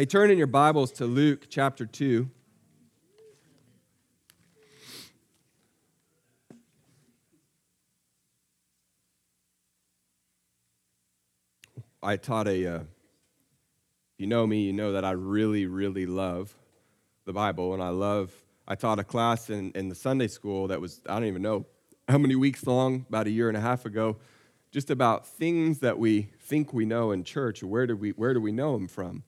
Hey, 0.00 0.06
turn 0.06 0.30
in 0.30 0.38
your 0.38 0.46
Bibles 0.46 0.92
to 0.92 1.04
Luke 1.04 1.44
chapter 1.50 1.84
2. 1.84 2.26
I 12.02 12.16
taught 12.16 12.48
a, 12.48 12.66
uh, 12.66 12.78
you 14.16 14.26
know 14.26 14.46
me, 14.46 14.62
you 14.62 14.72
know 14.72 14.92
that 14.92 15.04
I 15.04 15.10
really, 15.10 15.66
really 15.66 16.06
love 16.06 16.54
the 17.26 17.34
Bible, 17.34 17.74
and 17.74 17.82
I 17.82 17.90
love, 17.90 18.32
I 18.66 18.76
taught 18.76 18.98
a 18.98 19.04
class 19.04 19.50
in, 19.50 19.70
in 19.72 19.90
the 19.90 19.94
Sunday 19.94 20.28
school 20.28 20.68
that 20.68 20.80
was, 20.80 21.02
I 21.06 21.16
don't 21.16 21.28
even 21.28 21.42
know 21.42 21.66
how 22.08 22.16
many 22.16 22.36
weeks 22.36 22.66
long, 22.66 23.04
about 23.10 23.26
a 23.26 23.30
year 23.30 23.48
and 23.48 23.56
a 23.58 23.60
half 23.60 23.84
ago, 23.84 24.16
just 24.72 24.88
about 24.88 25.26
things 25.26 25.80
that 25.80 25.98
we 25.98 26.30
think 26.40 26.72
we 26.72 26.86
know 26.86 27.10
in 27.10 27.22
church. 27.22 27.62
Where 27.62 27.86
do 27.86 27.94
we, 27.94 28.12
where 28.12 28.32
do 28.32 28.40
we 28.40 28.50
know 28.50 28.72
them 28.72 28.88
from? 28.88 29.24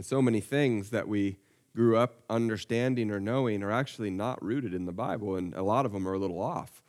And 0.00 0.06
so 0.06 0.22
many 0.22 0.40
things 0.40 0.88
that 0.92 1.08
we 1.08 1.36
grew 1.76 1.98
up 1.98 2.22
understanding 2.30 3.10
or 3.10 3.20
knowing 3.20 3.62
are 3.62 3.70
actually 3.70 4.08
not 4.08 4.42
rooted 4.42 4.72
in 4.72 4.86
the 4.86 4.92
Bible, 4.92 5.36
and 5.36 5.52
a 5.52 5.62
lot 5.62 5.84
of 5.84 5.92
them 5.92 6.08
are 6.08 6.14
a 6.14 6.18
little 6.18 6.40
off. 6.40 6.82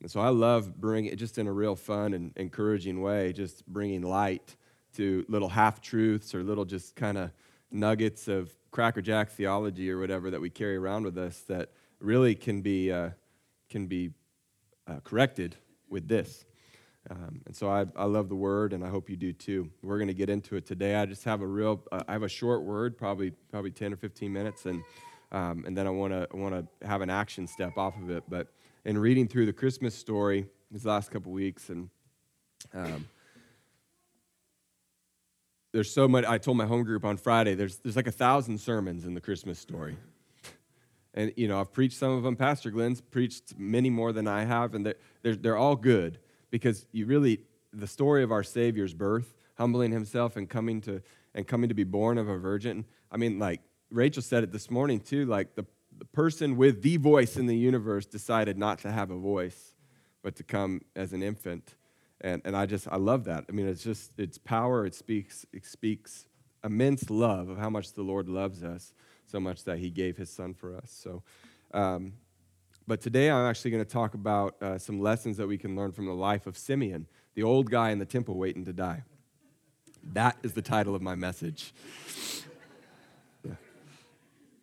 And 0.00 0.08
so 0.08 0.20
I 0.20 0.28
love 0.28 0.80
bringing 0.80 1.10
it 1.10 1.16
just 1.16 1.38
in 1.38 1.48
a 1.48 1.52
real 1.52 1.74
fun 1.74 2.14
and 2.14 2.32
encouraging 2.36 3.02
way, 3.02 3.32
just 3.32 3.66
bringing 3.66 4.02
light 4.02 4.54
to 4.94 5.26
little 5.28 5.48
half 5.48 5.80
truths 5.80 6.36
or 6.36 6.44
little 6.44 6.64
just 6.64 6.94
kind 6.94 7.18
of 7.18 7.32
nuggets 7.72 8.28
of 8.28 8.52
Cracker 8.70 9.02
Jack 9.02 9.30
theology 9.30 9.90
or 9.90 9.98
whatever 9.98 10.30
that 10.30 10.40
we 10.40 10.48
carry 10.48 10.76
around 10.76 11.02
with 11.02 11.18
us 11.18 11.40
that 11.48 11.72
really 11.98 12.36
can 12.36 12.62
be, 12.62 12.92
uh, 12.92 13.10
can 13.70 13.88
be 13.88 14.12
uh, 14.86 15.00
corrected 15.02 15.56
with 15.88 16.06
this. 16.06 16.44
Um, 17.10 17.40
and 17.46 17.56
so 17.56 17.68
I, 17.68 17.86
I 17.96 18.04
love 18.04 18.28
the 18.28 18.36
word, 18.36 18.72
and 18.72 18.84
I 18.84 18.88
hope 18.88 19.10
you 19.10 19.16
do 19.16 19.32
too. 19.32 19.70
We're 19.82 19.98
going 19.98 20.08
to 20.08 20.14
get 20.14 20.30
into 20.30 20.54
it 20.56 20.66
today. 20.66 20.94
I 20.94 21.06
just 21.06 21.24
have 21.24 21.40
a 21.42 21.46
real, 21.46 21.82
uh, 21.90 22.02
I 22.06 22.12
have 22.12 22.22
a 22.22 22.28
short 22.28 22.62
word, 22.62 22.96
probably 22.96 23.32
probably 23.50 23.72
10 23.72 23.92
or 23.92 23.96
15 23.96 24.32
minutes, 24.32 24.66
and 24.66 24.82
um, 25.32 25.64
and 25.66 25.76
then 25.76 25.86
I 25.86 25.90
want 25.90 26.12
to 26.12 26.28
want 26.36 26.54
to 26.54 26.86
have 26.86 27.00
an 27.00 27.10
action 27.10 27.46
step 27.46 27.76
off 27.76 27.96
of 28.00 28.10
it. 28.10 28.24
But 28.28 28.48
in 28.84 28.98
reading 28.98 29.26
through 29.26 29.46
the 29.46 29.52
Christmas 29.52 29.94
story 29.94 30.46
these 30.70 30.86
last 30.86 31.10
couple 31.10 31.32
weeks, 31.32 31.70
and 31.70 31.90
um, 32.72 33.08
there's 35.72 35.92
so 35.92 36.06
much. 36.06 36.24
I 36.24 36.38
told 36.38 36.56
my 36.56 36.66
home 36.66 36.84
group 36.84 37.04
on 37.04 37.16
Friday. 37.16 37.54
There's 37.54 37.78
there's 37.78 37.96
like 37.96 38.06
a 38.06 38.12
thousand 38.12 38.58
sermons 38.58 39.06
in 39.06 39.14
the 39.14 39.20
Christmas 39.20 39.58
story, 39.58 39.96
and 41.14 41.32
you 41.36 41.48
know 41.48 41.58
I've 41.58 41.72
preached 41.72 41.98
some 41.98 42.12
of 42.12 42.22
them. 42.22 42.36
Pastor 42.36 42.70
Glenn's 42.70 43.00
preached 43.00 43.58
many 43.58 43.90
more 43.90 44.12
than 44.12 44.28
I 44.28 44.44
have, 44.44 44.74
and 44.74 44.86
they're 44.86 44.94
they're, 45.22 45.34
they're 45.34 45.56
all 45.56 45.74
good 45.74 46.20
because 46.52 46.86
you 46.92 47.06
really 47.06 47.40
the 47.72 47.88
story 47.88 48.22
of 48.22 48.30
our 48.30 48.44
Savior's 48.44 48.94
birth, 48.94 49.34
humbling 49.58 49.90
Himself 49.90 50.36
and 50.36 50.48
coming 50.48 50.80
to 50.82 51.02
and 51.34 51.48
coming 51.48 51.68
to 51.68 51.74
be 51.74 51.82
born 51.82 52.16
of 52.16 52.28
a 52.28 52.38
virgin. 52.38 52.84
I 53.10 53.16
mean, 53.16 53.40
like 53.40 53.60
Rachel 53.90 54.22
said 54.22 54.44
it 54.44 54.52
this 54.52 54.70
morning 54.70 55.00
too. 55.00 55.26
Like 55.26 55.56
the, 55.56 55.66
the 55.98 56.04
person 56.04 56.56
with 56.56 56.82
the 56.82 56.98
voice 56.98 57.36
in 57.36 57.46
the 57.46 57.56
universe 57.56 58.06
decided 58.06 58.56
not 58.56 58.78
to 58.80 58.92
have 58.92 59.10
a 59.10 59.16
voice, 59.16 59.74
but 60.22 60.36
to 60.36 60.44
come 60.44 60.82
as 60.94 61.12
an 61.12 61.24
infant 61.24 61.74
and, 62.22 62.40
and 62.44 62.56
I 62.56 62.66
just, 62.66 62.86
I 62.88 62.96
love 62.96 63.24
that. 63.24 63.44
I 63.48 63.52
mean, 63.52 63.66
it's 63.66 63.82
just, 63.82 64.12
it's 64.16 64.38
power. 64.38 64.86
It 64.86 64.94
speaks, 64.94 65.44
it 65.52 65.66
speaks 65.66 66.26
immense 66.64 67.10
love 67.10 67.48
of 67.48 67.58
how 67.58 67.68
much 67.68 67.92
the 67.92 68.02
Lord 68.02 68.28
loves 68.28 68.62
us, 68.62 68.94
so 69.26 69.40
much 69.40 69.64
that 69.64 69.78
he 69.78 69.90
gave 69.90 70.16
his 70.16 70.30
son 70.30 70.54
for 70.54 70.76
us. 70.76 70.96
So, 70.96 71.22
um, 71.74 72.12
but 72.86 73.00
today 73.00 73.30
I'm 73.30 73.46
actually 73.46 73.70
going 73.70 73.84
to 73.84 73.90
talk 73.90 74.14
about 74.14 74.60
uh, 74.62 74.78
some 74.78 75.00
lessons 75.00 75.36
that 75.36 75.46
we 75.46 75.58
can 75.58 75.76
learn 75.76 75.92
from 75.92 76.06
the 76.06 76.14
life 76.14 76.46
of 76.46 76.56
Simeon, 76.56 77.06
the 77.34 77.42
old 77.42 77.70
guy 77.70 77.90
in 77.90 77.98
the 77.98 78.06
temple 78.06 78.36
waiting 78.36 78.64
to 78.64 78.72
die. 78.72 79.04
That 80.12 80.36
is 80.42 80.52
the 80.52 80.62
title 80.62 80.94
of 80.94 81.02
my 81.02 81.14
message. 81.14 81.72
Yeah. 83.44 83.54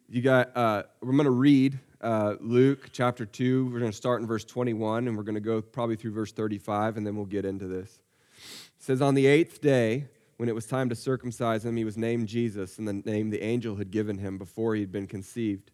You 0.08 0.22
got, 0.22 0.56
uh, 0.56 0.84
we're 1.02 1.12
going 1.12 1.26
to 1.26 1.32
read 1.32 1.78
uh, 2.00 2.36
Luke 2.40 2.92
chapter 2.94 3.26
2. 3.26 3.66
We're 3.66 3.80
going 3.80 3.92
to 3.92 3.98
start 3.98 4.22
in 4.22 4.28
verse 4.28 4.46
21 4.46 5.10
and 5.10 5.18
we're 5.18 5.24
going 5.24 5.36
to 5.36 5.42
go 5.42 5.62
probably 5.62 5.98
through 5.98 6.14
verse 6.14 6.32
35 6.32 6.96
and 6.96 7.06
then 7.06 7.18
we'll 7.18 7.26
get 7.26 7.44
into 7.44 7.68
this. 7.68 8.00
It 8.38 8.84
says, 8.84 9.02
On 9.02 9.16
the 9.16 9.28
eighth 9.28 9.60
day, 9.60 10.06
when 10.38 10.48
it 10.48 10.56
was 10.56 10.66
time 10.66 10.88
to 10.88 10.96
circumcise 10.96 11.66
him, 11.66 11.76
he 11.76 11.84
was 11.84 11.98
named 11.98 12.30
Jesus 12.30 12.78
and 12.78 12.88
the 12.88 12.94
name 12.94 13.32
the 13.32 13.44
angel 13.44 13.76
had 13.76 13.92
given 13.92 14.18
him 14.18 14.38
before 14.38 14.76
he 14.76 14.80
had 14.82 14.92
been 14.94 15.08
conceived. 15.08 15.72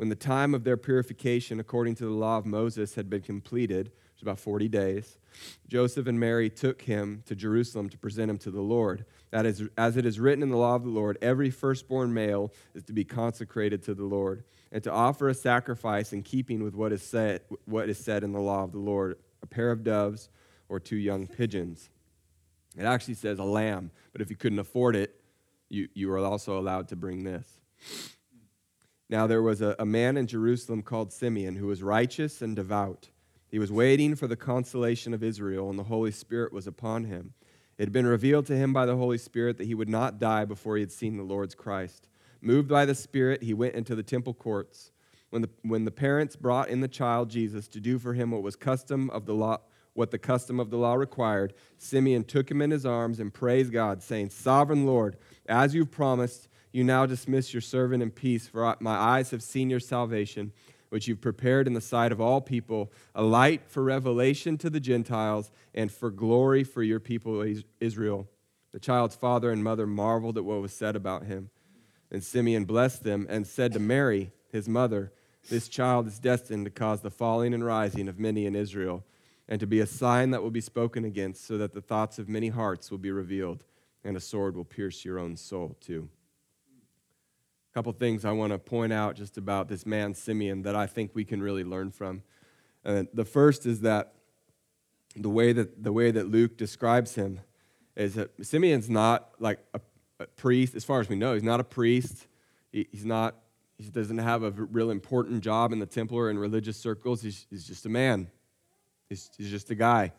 When 0.00 0.08
the 0.08 0.14
time 0.14 0.54
of 0.54 0.64
their 0.64 0.78
purification, 0.78 1.60
according 1.60 1.96
to 1.96 2.04
the 2.04 2.10
law 2.10 2.38
of 2.38 2.46
Moses, 2.46 2.94
had 2.94 3.10
been 3.10 3.20
completed, 3.20 3.88
which 3.88 4.14
was 4.14 4.22
about 4.22 4.40
40 4.40 4.66
days, 4.66 5.18
Joseph 5.68 6.06
and 6.06 6.18
Mary 6.18 6.48
took 6.48 6.80
him 6.80 7.22
to 7.26 7.34
Jerusalem 7.34 7.90
to 7.90 7.98
present 7.98 8.30
him 8.30 8.38
to 8.38 8.50
the 8.50 8.62
Lord. 8.62 9.04
That 9.30 9.44
is, 9.44 9.68
as 9.76 9.98
it 9.98 10.06
is 10.06 10.18
written 10.18 10.42
in 10.42 10.48
the 10.48 10.56
law 10.56 10.74
of 10.74 10.84
the 10.84 10.88
Lord, 10.88 11.18
every 11.20 11.50
firstborn 11.50 12.14
male 12.14 12.50
is 12.74 12.82
to 12.84 12.94
be 12.94 13.04
consecrated 13.04 13.82
to 13.82 13.94
the 13.94 14.06
Lord 14.06 14.44
and 14.72 14.82
to 14.84 14.90
offer 14.90 15.28
a 15.28 15.34
sacrifice 15.34 16.14
in 16.14 16.22
keeping 16.22 16.62
with 16.62 16.74
what 16.74 16.92
is 16.92 17.02
said, 17.02 17.42
what 17.66 17.90
is 17.90 18.02
said 18.02 18.24
in 18.24 18.32
the 18.32 18.40
law 18.40 18.64
of 18.64 18.72
the 18.72 18.78
Lord 18.78 19.18
a 19.42 19.46
pair 19.46 19.70
of 19.70 19.84
doves 19.84 20.30
or 20.70 20.80
two 20.80 20.96
young 20.96 21.26
pigeons. 21.26 21.90
It 22.74 22.84
actually 22.84 23.16
says 23.16 23.38
a 23.38 23.44
lamb, 23.44 23.90
but 24.12 24.22
if 24.22 24.30
you 24.30 24.36
couldn't 24.36 24.60
afford 24.60 24.96
it, 24.96 25.20
you, 25.68 25.88
you 25.92 26.10
are 26.10 26.18
also 26.20 26.58
allowed 26.58 26.88
to 26.88 26.96
bring 26.96 27.22
this. 27.24 27.46
Now, 29.10 29.26
there 29.26 29.42
was 29.42 29.60
a, 29.60 29.74
a 29.80 29.84
man 29.84 30.16
in 30.16 30.28
Jerusalem 30.28 30.82
called 30.82 31.12
Simeon 31.12 31.56
who 31.56 31.66
was 31.66 31.82
righteous 31.82 32.40
and 32.40 32.54
devout. 32.54 33.08
He 33.48 33.58
was 33.58 33.72
waiting 33.72 34.14
for 34.14 34.28
the 34.28 34.36
consolation 34.36 35.12
of 35.12 35.24
Israel, 35.24 35.68
and 35.68 35.76
the 35.76 35.84
Holy 35.84 36.12
Spirit 36.12 36.52
was 36.52 36.68
upon 36.68 37.06
him. 37.06 37.34
It 37.76 37.82
had 37.82 37.92
been 37.92 38.06
revealed 38.06 38.46
to 38.46 38.56
him 38.56 38.72
by 38.72 38.86
the 38.86 38.94
Holy 38.94 39.18
Spirit 39.18 39.58
that 39.58 39.66
he 39.66 39.74
would 39.74 39.88
not 39.88 40.20
die 40.20 40.44
before 40.44 40.76
he 40.76 40.82
had 40.82 40.92
seen 40.92 41.16
the 41.16 41.24
Lord's 41.24 41.56
Christ. 41.56 42.06
Moved 42.40 42.68
by 42.68 42.86
the 42.86 42.94
Spirit, 42.94 43.42
he 43.42 43.52
went 43.52 43.74
into 43.74 43.96
the 43.96 44.04
temple 44.04 44.32
courts. 44.32 44.92
When 45.30 45.42
the, 45.42 45.50
when 45.62 45.84
the 45.84 45.90
parents 45.90 46.36
brought 46.36 46.68
in 46.68 46.80
the 46.80 46.86
child 46.86 47.30
Jesus 47.30 47.66
to 47.68 47.80
do 47.80 47.98
for 47.98 48.14
him 48.14 48.30
what 48.30 48.44
was 48.44 48.54
custom 48.54 49.10
of 49.10 49.26
the 49.26 49.34
law, 49.34 49.58
what 49.94 50.12
the 50.12 50.18
custom 50.18 50.60
of 50.60 50.70
the 50.70 50.76
law 50.76 50.94
required, 50.94 51.52
Simeon 51.78 52.22
took 52.22 52.48
him 52.48 52.62
in 52.62 52.70
his 52.70 52.86
arms 52.86 53.18
and 53.18 53.34
praised 53.34 53.72
God, 53.72 54.04
saying, 54.04 54.30
Sovereign 54.30 54.86
Lord, 54.86 55.16
as 55.48 55.74
you've 55.74 55.90
promised, 55.90 56.46
you 56.72 56.84
now 56.84 57.06
dismiss 57.06 57.52
your 57.52 57.60
servant 57.60 58.02
in 58.02 58.10
peace, 58.10 58.46
for 58.46 58.76
my 58.80 58.94
eyes 58.94 59.30
have 59.30 59.42
seen 59.42 59.70
your 59.70 59.80
salvation, 59.80 60.52
which 60.90 61.08
you've 61.08 61.20
prepared 61.20 61.66
in 61.66 61.72
the 61.72 61.80
sight 61.80 62.12
of 62.12 62.20
all 62.20 62.40
people, 62.40 62.92
a 63.14 63.22
light 63.22 63.62
for 63.68 63.82
revelation 63.82 64.58
to 64.58 64.70
the 64.70 64.80
Gentiles 64.80 65.50
and 65.74 65.90
for 65.90 66.10
glory 66.10 66.64
for 66.64 66.82
your 66.82 67.00
people 67.00 67.44
Israel. 67.80 68.28
The 68.72 68.78
child's 68.78 69.16
father 69.16 69.50
and 69.50 69.64
mother 69.64 69.86
marveled 69.86 70.36
at 70.36 70.44
what 70.44 70.60
was 70.60 70.72
said 70.72 70.94
about 70.94 71.24
him. 71.24 71.50
And 72.10 72.22
Simeon 72.22 72.64
blessed 72.64 73.04
them 73.04 73.26
and 73.28 73.46
said 73.46 73.72
to 73.72 73.78
Mary, 73.78 74.32
his 74.52 74.68
mother, 74.68 75.12
This 75.48 75.68
child 75.68 76.06
is 76.06 76.18
destined 76.18 76.66
to 76.66 76.70
cause 76.70 77.00
the 77.00 77.10
falling 77.10 77.54
and 77.54 77.64
rising 77.64 78.08
of 78.08 78.18
many 78.18 78.46
in 78.46 78.56
Israel, 78.56 79.04
and 79.48 79.60
to 79.60 79.66
be 79.66 79.80
a 79.80 79.86
sign 79.86 80.30
that 80.30 80.42
will 80.42 80.50
be 80.50 80.60
spoken 80.60 81.04
against, 81.04 81.46
so 81.46 81.58
that 81.58 81.72
the 81.72 81.80
thoughts 81.80 82.18
of 82.18 82.28
many 82.28 82.48
hearts 82.48 82.90
will 82.90 82.98
be 82.98 83.10
revealed, 83.10 83.64
and 84.04 84.16
a 84.16 84.20
sword 84.20 84.56
will 84.56 84.64
pierce 84.64 85.04
your 85.04 85.18
own 85.18 85.36
soul 85.36 85.76
too. 85.80 86.08
Couple 87.72 87.92
things 87.92 88.24
I 88.24 88.32
want 88.32 88.52
to 88.52 88.58
point 88.58 88.92
out 88.92 89.14
just 89.14 89.38
about 89.38 89.68
this 89.68 89.86
man, 89.86 90.14
Simeon, 90.14 90.62
that 90.62 90.74
I 90.74 90.86
think 90.86 91.12
we 91.14 91.24
can 91.24 91.42
really 91.42 91.64
learn 91.64 91.90
from. 91.90 92.22
Uh, 92.84 93.04
the 93.14 93.24
first 93.24 93.64
is 93.66 93.80
that 93.82 94.14
the 95.14 95.30
way 95.30 95.52
that, 95.52 95.82
the 95.82 95.92
way 95.92 96.10
that 96.10 96.28
Luke 96.28 96.56
describes 96.56 97.14
him 97.14 97.40
is 97.96 98.14
that 98.14 98.30
Simeon's 98.44 98.90
not 98.90 99.32
like 99.38 99.60
a 99.74 99.80
a 100.20 100.26
priest, 100.26 100.74
as 100.74 100.84
far 100.84 101.00
as 101.00 101.08
we 101.08 101.16
know. 101.16 101.34
He's 101.34 101.42
not 101.42 101.60
a 101.60 101.64
priest. 101.64 102.26
He, 102.70 102.86
he's 102.92 103.06
not, 103.06 103.36
he 103.78 103.88
doesn't 103.88 104.18
have 104.18 104.42
a 104.42 104.50
real 104.50 104.90
important 104.90 105.42
job 105.42 105.72
in 105.72 105.78
the 105.78 105.86
temple 105.86 106.18
or 106.18 106.30
in 106.30 106.38
religious 106.38 106.76
circles. 106.76 107.22
He's, 107.22 107.46
he's 107.50 107.66
just 107.66 107.86
a 107.86 107.88
man. 107.88 108.30
He's, 109.08 109.30
he's 109.36 109.50
just 109.50 109.70
a 109.70 109.74
guy. 109.74 110.12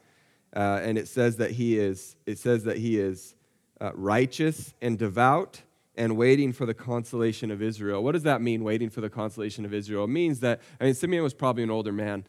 Uh, 0.54 0.80
and 0.82 0.98
it 0.98 1.08
says 1.08 1.38
that 1.38 1.52
he 1.52 1.78
is, 1.78 2.16
it 2.26 2.40
says 2.40 2.64
that 2.64 2.78
he 2.78 3.00
is 3.00 3.36
uh, 3.80 3.92
righteous 3.94 4.74
and 4.82 4.98
devout 4.98 5.62
and 5.96 6.16
waiting 6.16 6.54
for 6.54 6.66
the 6.66 6.74
consolation 6.74 7.52
of 7.52 7.62
Israel. 7.62 8.04
What 8.04 8.14
does 8.14 8.24
that 8.24 8.42
mean, 8.42 8.64
waiting 8.64 8.90
for 8.90 9.02
the 9.02 9.10
consolation 9.10 9.66
of 9.66 9.74
Israel? 9.74 10.06
It 10.06 10.10
means 10.10 10.40
that, 10.40 10.62
I 10.80 10.86
mean, 10.86 10.94
Simeon 10.94 11.24
was 11.24 11.34
probably 11.34 11.64
an 11.64 11.72
older 11.72 11.92
man. 11.92 12.26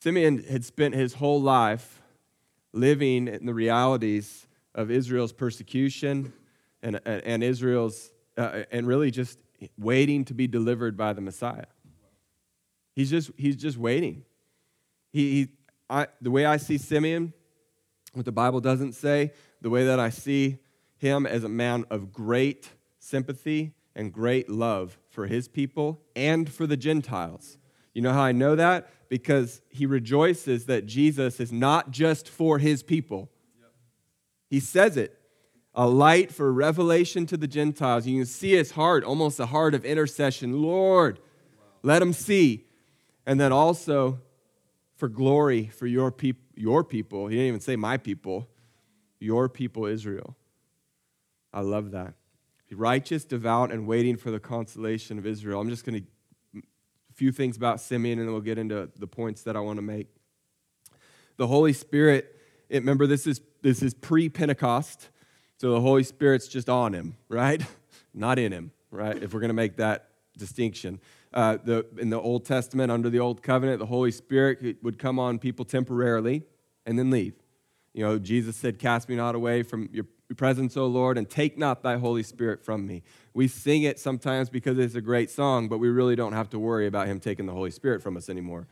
Simeon 0.00 0.42
had 0.42 0.64
spent 0.64 0.94
his 0.94 1.14
whole 1.14 1.40
life 1.40 2.02
living 2.72 3.28
in 3.28 3.46
the 3.46 3.54
realities 3.54 4.46
of 4.74 4.90
Israel's 4.90 5.32
persecution 5.32 6.32
and, 6.82 7.00
and 7.06 7.42
Israel's, 7.42 8.12
uh, 8.36 8.64
and 8.70 8.86
really 8.86 9.10
just 9.10 9.38
waiting 9.78 10.24
to 10.24 10.34
be 10.34 10.46
delivered 10.46 10.96
by 10.96 11.12
the 11.12 11.20
Messiah. 11.20 11.66
He's 12.94 13.10
just, 13.10 13.30
he's 13.36 13.56
just 13.56 13.78
waiting. 13.78 14.24
He, 15.12 15.32
he 15.32 15.48
I, 15.88 16.08
the 16.20 16.30
way 16.30 16.44
I 16.44 16.56
see 16.56 16.78
Simeon, 16.78 17.32
what 18.12 18.24
the 18.24 18.32
Bible 18.32 18.60
doesn't 18.60 18.92
say, 18.92 19.32
the 19.60 19.70
way 19.70 19.86
that 19.86 20.00
I 20.00 20.10
see 20.10 20.58
him 20.96 21.26
as 21.26 21.44
a 21.44 21.48
man 21.48 21.84
of 21.90 22.12
great 22.12 22.70
sympathy 22.98 23.72
and 23.94 24.12
great 24.12 24.48
love 24.48 24.98
for 25.08 25.26
his 25.26 25.48
people 25.48 26.02
and 26.14 26.50
for 26.50 26.66
the 26.66 26.76
Gentiles. 26.76 27.58
You 27.94 28.02
know 28.02 28.12
how 28.12 28.22
I 28.22 28.32
know 28.32 28.56
that? 28.56 28.88
Because 29.08 29.62
he 29.70 29.86
rejoices 29.86 30.66
that 30.66 30.86
Jesus 30.86 31.40
is 31.40 31.52
not 31.52 31.90
just 31.90 32.28
for 32.28 32.58
his 32.58 32.82
people, 32.82 33.30
he 34.48 34.60
says 34.60 34.96
it. 34.96 35.18
a 35.74 35.86
light 35.86 36.32
for 36.32 36.50
revelation 36.52 37.26
to 37.26 37.36
the 37.36 37.46
Gentiles. 37.46 38.06
You 38.06 38.18
can 38.20 38.26
see 38.26 38.52
his 38.52 38.70
heart, 38.72 39.04
almost 39.04 39.38
a 39.38 39.46
heart 39.46 39.74
of 39.74 39.84
intercession. 39.84 40.62
Lord, 40.62 41.20
let 41.82 41.98
them 41.98 42.14
see. 42.14 42.64
And 43.26 43.38
then 43.38 43.52
also 43.52 44.20
for 44.94 45.08
glory 45.08 45.66
for 45.66 45.86
your, 45.86 46.10
peop- 46.10 46.52
your 46.54 46.82
people. 46.82 47.28
He 47.28 47.36
didn't 47.36 47.48
even 47.48 47.60
say 47.60 47.76
my 47.76 47.98
people, 47.98 48.48
your 49.20 49.48
people, 49.50 49.84
Israel. 49.84 50.34
I 51.56 51.60
love 51.60 51.92
that. 51.92 52.12
Righteous, 52.70 53.24
devout, 53.24 53.72
and 53.72 53.86
waiting 53.86 54.16
for 54.16 54.30
the 54.30 54.38
consolation 54.38 55.18
of 55.18 55.24
Israel. 55.24 55.58
I'm 55.58 55.70
just 55.70 55.86
going 55.86 56.02
to 56.02 56.60
a 57.10 57.12
few 57.14 57.32
things 57.32 57.56
about 57.56 57.80
Simeon, 57.80 58.18
and 58.18 58.28
then 58.28 58.32
we'll 58.32 58.42
get 58.42 58.58
into 58.58 58.90
the 58.94 59.06
points 59.06 59.42
that 59.44 59.56
I 59.56 59.60
want 59.60 59.78
to 59.78 59.82
make. 59.82 60.08
The 61.38 61.46
Holy 61.46 61.72
Spirit. 61.72 62.36
Remember, 62.68 63.06
this 63.06 63.26
is 63.26 63.40
this 63.62 63.82
is 63.82 63.94
pre-Pentecost. 63.94 65.08
So 65.56 65.70
the 65.72 65.80
Holy 65.80 66.02
Spirit's 66.02 66.46
just 66.46 66.68
on 66.68 66.92
him, 66.92 67.16
right? 67.30 67.62
Not 68.14 68.38
in 68.38 68.52
him, 68.52 68.72
right? 68.90 69.16
If 69.16 69.32
we're 69.32 69.40
going 69.40 69.48
to 69.48 69.54
make 69.54 69.76
that 69.76 70.10
distinction. 70.36 71.00
Uh, 71.32 71.56
the, 71.64 71.86
in 71.98 72.10
the 72.10 72.20
Old 72.20 72.44
Testament, 72.44 72.92
under 72.92 73.08
the 73.08 73.20
Old 73.20 73.42
Covenant, 73.42 73.78
the 73.78 73.86
Holy 73.86 74.10
Spirit 74.10 74.76
would 74.82 74.98
come 74.98 75.18
on 75.18 75.38
people 75.38 75.64
temporarily 75.64 76.42
and 76.84 76.98
then 76.98 77.10
leave. 77.10 77.34
You 77.94 78.04
know, 78.04 78.18
Jesus 78.18 78.56
said, 78.56 78.78
Cast 78.78 79.08
me 79.08 79.16
not 79.16 79.34
away 79.34 79.62
from 79.62 79.88
your 79.90 80.04
presence, 80.34 80.76
O 80.76 80.86
Lord, 80.86 81.16
and 81.16 81.28
take 81.28 81.56
not 81.56 81.82
thy 81.82 81.96
Holy 81.96 82.22
Spirit 82.22 82.64
from 82.64 82.86
me. 82.86 83.02
We 83.32 83.48
sing 83.48 83.82
it 83.82 83.98
sometimes 83.98 84.50
because 84.50 84.78
it's 84.78 84.94
a 84.94 85.00
great 85.00 85.30
song, 85.30 85.68
but 85.68 85.78
we 85.78 85.88
really 85.88 86.16
don't 86.16 86.32
have 86.32 86.50
to 86.50 86.58
worry 86.58 86.86
about 86.86 87.06
him 87.06 87.20
taking 87.20 87.46
the 87.46 87.52
Holy 87.52 87.70
Spirit 87.70 88.02
from 88.02 88.16
us 88.16 88.28
anymore, 88.28 88.66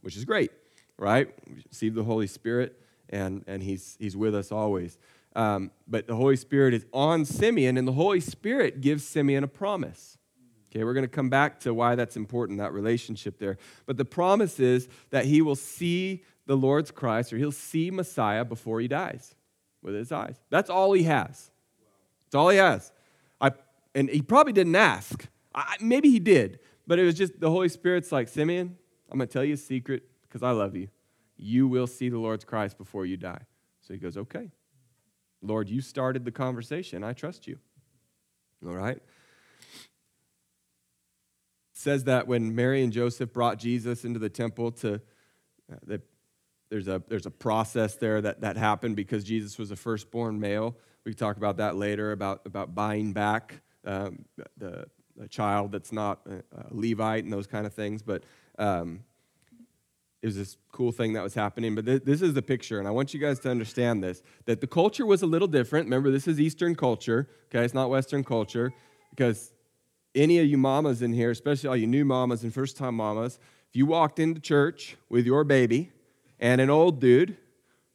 which 0.00 0.16
is 0.16 0.24
great, 0.24 0.50
right? 0.96 1.28
We 1.46 1.62
receive 1.66 1.94
the 1.94 2.04
Holy 2.04 2.26
Spirit, 2.26 2.80
and, 3.10 3.44
and 3.46 3.62
he's, 3.62 3.96
he's 3.98 4.16
with 4.16 4.34
us 4.34 4.50
always. 4.50 4.98
Um, 5.36 5.72
but 5.86 6.06
the 6.06 6.16
Holy 6.16 6.36
Spirit 6.36 6.74
is 6.74 6.86
on 6.92 7.24
Simeon, 7.24 7.76
and 7.76 7.86
the 7.86 7.92
Holy 7.92 8.20
Spirit 8.20 8.80
gives 8.80 9.04
Simeon 9.04 9.44
a 9.44 9.48
promise. 9.48 10.16
Okay, 10.70 10.84
we're 10.84 10.94
going 10.94 11.04
to 11.04 11.08
come 11.08 11.28
back 11.28 11.60
to 11.60 11.74
why 11.74 11.94
that's 11.94 12.16
important, 12.16 12.58
that 12.58 12.72
relationship 12.72 13.38
there. 13.38 13.58
But 13.86 13.96
the 13.96 14.04
promise 14.04 14.58
is 14.58 14.88
that 15.10 15.24
he 15.24 15.42
will 15.42 15.54
see 15.54 16.24
the 16.46 16.56
Lord's 16.56 16.90
Christ, 16.90 17.32
or 17.32 17.38
he'll 17.38 17.52
see 17.52 17.90
Messiah 17.90 18.44
before 18.44 18.80
he 18.80 18.88
dies 18.88 19.34
with 19.84 19.94
his 19.94 20.10
eyes. 20.10 20.40
That's 20.50 20.70
all 20.70 20.92
he 20.94 21.04
has. 21.04 21.52
That's 22.24 22.34
all 22.34 22.48
he 22.48 22.56
has. 22.56 22.90
I, 23.40 23.52
and 23.94 24.08
he 24.08 24.22
probably 24.22 24.52
didn't 24.52 24.74
ask. 24.74 25.28
I, 25.54 25.76
maybe 25.80 26.10
he 26.10 26.18
did, 26.18 26.58
but 26.86 26.98
it 26.98 27.04
was 27.04 27.14
just 27.14 27.38
the 27.38 27.50
Holy 27.50 27.68
Spirit's 27.68 28.10
like, 28.10 28.26
Simeon, 28.26 28.76
I'm 29.12 29.18
going 29.18 29.28
to 29.28 29.32
tell 29.32 29.44
you 29.44 29.54
a 29.54 29.58
secret 29.58 30.02
because 30.22 30.42
I 30.42 30.50
love 30.50 30.74
you. 30.74 30.88
You 31.36 31.68
will 31.68 31.86
see 31.86 32.08
the 32.08 32.18
Lord's 32.18 32.44
Christ 32.44 32.78
before 32.78 33.06
you 33.06 33.16
die. 33.16 33.42
So 33.82 33.92
he 33.92 34.00
goes, 34.00 34.16
okay. 34.16 34.50
Lord, 35.42 35.68
you 35.68 35.82
started 35.82 36.24
the 36.24 36.32
conversation. 36.32 37.04
I 37.04 37.12
trust 37.12 37.46
you. 37.46 37.58
All 38.66 38.74
right? 38.74 38.96
It 38.96 39.02
says 41.74 42.04
that 42.04 42.26
when 42.26 42.54
Mary 42.54 42.82
and 42.82 42.92
Joseph 42.92 43.32
brought 43.32 43.58
Jesus 43.58 44.04
into 44.04 44.18
the 44.18 44.30
temple 44.30 44.72
to, 44.72 44.94
uh, 44.94 45.76
the, 45.86 46.00
there's, 46.74 46.88
a, 46.88 47.00
there's 47.06 47.26
a 47.26 47.30
process 47.30 47.94
there 47.94 48.20
that, 48.20 48.40
that 48.40 48.56
happened 48.56 48.96
because 48.96 49.22
Jesus 49.22 49.58
was 49.58 49.70
a 49.70 49.76
firstborn 49.76 50.40
male. 50.40 50.74
We 51.04 51.12
can 51.12 51.18
talk 51.20 51.36
about 51.36 51.58
that 51.58 51.76
later, 51.76 52.10
about, 52.10 52.40
about 52.46 52.74
buying 52.74 53.12
back 53.12 53.60
um, 53.84 54.24
the, 54.58 54.86
the, 55.16 55.28
child 55.28 55.70
that's 55.70 55.92
not 55.92 56.22
a, 56.26 56.38
a, 56.58 56.66
Levite 56.72 57.22
and 57.22 57.32
those 57.32 57.46
kind 57.46 57.64
of 57.64 57.72
things. 57.72 58.02
But 58.02 58.24
um, 58.58 59.04
it 60.20 60.26
was 60.26 60.36
this 60.36 60.56
cool 60.72 60.90
thing 60.90 61.12
that 61.12 61.22
was 61.22 61.34
happening. 61.34 61.76
But 61.76 61.86
th- 61.86 62.02
this 62.02 62.20
is 62.20 62.34
the 62.34 62.42
picture, 62.42 62.80
and 62.80 62.88
I 62.88 62.90
want 62.90 63.14
you 63.14 63.20
guys 63.20 63.38
to 63.40 63.50
understand 63.52 64.02
this 64.02 64.24
that 64.46 64.60
the 64.60 64.66
culture 64.66 65.06
was 65.06 65.22
a 65.22 65.26
little 65.26 65.46
different. 65.46 65.86
Remember, 65.86 66.10
this 66.10 66.26
is 66.26 66.40
Eastern 66.40 66.74
culture, 66.74 67.28
okay? 67.46 67.64
It's 67.64 67.72
not 67.72 67.88
Western 67.88 68.24
culture, 68.24 68.72
because 69.10 69.52
any 70.12 70.40
of 70.40 70.46
you 70.46 70.58
mamas 70.58 71.02
in 71.02 71.12
here, 71.12 71.30
especially 71.30 71.68
all 71.68 71.76
you 71.76 71.86
new 71.86 72.04
mamas 72.04 72.42
and 72.42 72.52
first 72.52 72.76
time 72.76 72.96
mamas, 72.96 73.38
if 73.68 73.76
you 73.76 73.86
walked 73.86 74.18
into 74.18 74.40
church 74.40 74.96
with 75.08 75.24
your 75.24 75.44
baby 75.44 75.92
and 76.38 76.60
an 76.60 76.70
old 76.70 77.00
dude 77.00 77.36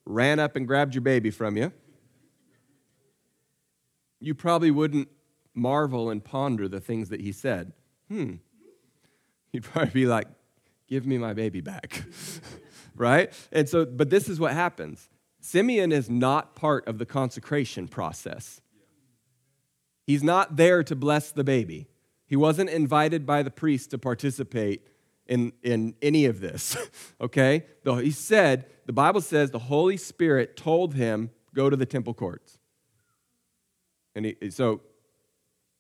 ran 0.06 0.39
up 0.39 0.56
and 0.56 0.68
grabbed 0.68 0.95
your 0.95 1.01
baby 1.01 1.31
from 1.31 1.57
you, 1.57 1.71
you 4.19 4.36
probably 4.36 4.71
wouldn't 4.71 5.07
marvel 5.53 6.09
and 6.09 6.24
ponder 6.24 6.68
the 6.68 6.80
things 6.80 7.09
that 7.09 7.21
he 7.21 7.31
said. 7.31 7.74
Hmm. 8.07 8.36
You'd 9.51 9.63
probably 9.63 9.91
be 9.91 10.06
like, 10.06 10.27
give 10.88 11.06
me 11.06 11.18
my 11.18 11.33
baby 11.33 11.62
back. 11.62 12.03
right? 12.95 13.31
And 13.51 13.68
so, 13.68 13.86
but 13.86 14.09
this 14.09 14.30
is 14.30 14.39
what 14.39 14.53
happens 14.53 15.09
Simeon 15.41 15.91
is 15.91 16.09
not 16.09 16.56
part 16.56 16.88
of 16.88 16.97
the 16.97 17.06
consecration 17.06 17.88
process. 17.88 18.62
He's 20.06 20.24
not 20.24 20.57
there 20.57 20.83
to 20.83 20.95
bless 20.95 21.31
the 21.31 21.44
baby. 21.44 21.88
He 22.25 22.36
wasn't 22.36 22.69
invited 22.69 23.25
by 23.25 23.41
the 23.41 23.51
priest 23.51 23.91
to 23.91 23.97
participate 23.97 24.86
in, 25.30 25.54
in 25.64 25.96
any 26.02 26.26
of 26.26 26.42
this. 26.42 26.76
okay? 27.22 27.64
Though 27.84 27.98
he 27.98 28.12
said, 28.12 28.66
the 28.86 28.94
Bible 28.94 29.22
says 29.22 29.52
the 29.52 29.60
Holy 29.60 29.96
Spirit 29.96 30.58
told 30.58 30.96
him, 30.96 31.30
go 31.54 31.70
to 31.70 31.78
the 31.78 31.86
temple 31.86 32.14
courts. 32.14 32.58
And 34.16 34.26
he, 34.26 34.50
so 34.50 34.81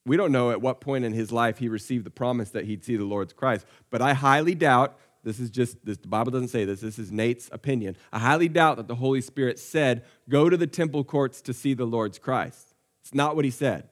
we 0.05 0.15
don't 0.15 0.31
know 0.31 0.51
at 0.51 0.61
what 0.61 0.79
point 0.79 1.03
in 1.03 1.13
his 1.13 1.31
life 1.31 1.57
he 1.57 1.67
received 1.67 2.05
the 2.05 2.11
promise 2.11 2.51
that 2.51 2.65
he'd 2.65 2.85
see 2.85 2.95
the 2.95 3.03
Lord's 3.03 3.33
Christ, 3.33 3.65
but 3.89 4.01
I 4.01 4.13
highly 4.13 4.55
doubt. 4.55 4.97
This 5.21 5.39
is 5.39 5.49
just 5.49 5.83
this, 5.85 5.97
the 5.97 6.07
Bible 6.07 6.31
doesn't 6.31 6.47
say 6.47 6.63
this. 6.63 6.79
This 6.79 6.97
is 6.97 7.11
Nate's 7.11 7.49
opinion. 7.51 7.97
I 8.13 8.19
highly 8.19 8.47
doubt 8.47 8.77
that 8.77 8.87
the 8.87 8.95
Holy 8.95 9.19
Spirit 9.19 9.59
said, 9.59 10.05
"Go 10.29 10.49
to 10.49 10.55
the 10.55 10.65
temple 10.65 11.03
courts 11.03 11.41
to 11.41 11.53
see 11.53 11.73
the 11.73 11.85
Lord's 11.85 12.17
Christ." 12.17 12.73
It's 13.01 13.13
not 13.13 13.35
what 13.35 13.43
he 13.43 13.51
said. 13.51 13.89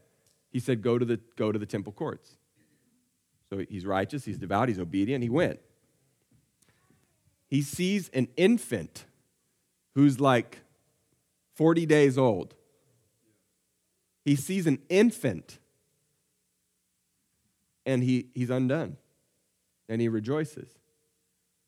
He 0.50 0.62
said, 0.62 0.82
"Go 0.82 0.98
to 0.98 1.04
the 1.04 1.20
go 1.36 1.52
to 1.52 1.60
the 1.60 1.66
temple 1.66 1.92
courts." 1.92 2.37
So 3.50 3.64
he's 3.70 3.86
righteous, 3.86 4.26
he's 4.26 4.38
devout, 4.38 4.70
he's 4.70 4.80
obedient. 4.80 5.24
He 5.24 5.30
went. 5.30 5.60
He 7.48 7.62
sees 7.62 8.10
an 8.10 8.28
infant 8.36 9.06
who's 9.96 10.20
like 10.20 10.60
40 11.56 11.86
days 11.86 12.18
old. 12.18 12.56
He 14.26 14.36
sees 14.36 14.68
an 14.68 14.80
infant 14.90 15.60
and 17.86 18.04
he, 18.04 18.28
he's 18.36 18.50
undone. 18.50 18.98
And 19.88 20.02
he 20.02 20.10
rejoices 20.10 20.70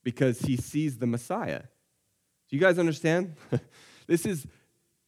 because 0.04 0.40
he 0.42 0.58
sees 0.58 0.98
the 0.98 1.08
Messiah. 1.08 1.62
Do 2.50 2.56
you 2.56 2.60
guys 2.60 2.78
understand? 2.78 3.36
this 4.08 4.26
is, 4.26 4.46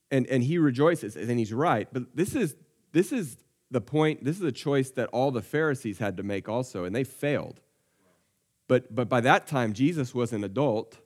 and, 0.09 0.25
and 0.27 0.41
he 0.41 0.57
rejoices, 0.57 1.17
and 1.17 1.37
he's 1.37 1.51
right, 1.51 1.87
but 1.91 2.15
this 2.15 2.35
is, 2.35 2.55
this 2.93 3.11
is 3.11 3.37
the 3.71 3.81
point, 3.81 4.23
this 4.23 4.37
is 4.37 4.43
a 4.43 4.51
choice 4.51 4.91
that 4.91 5.09
all 5.09 5.31
the 5.31 5.41
Pharisees 5.41 5.97
had 5.97 6.17
to 6.17 6.23
make 6.23 6.49
also, 6.49 6.83
and 6.83 6.93
they 6.93 7.05
failed. 7.05 7.61
But, 8.67 8.93
but 8.93 9.09
by 9.09 9.21
that 9.21 9.47
time, 9.47 9.73
Jesus 9.73 10.13
was 10.13 10.33
an 10.33 10.43
adult, 10.43 10.99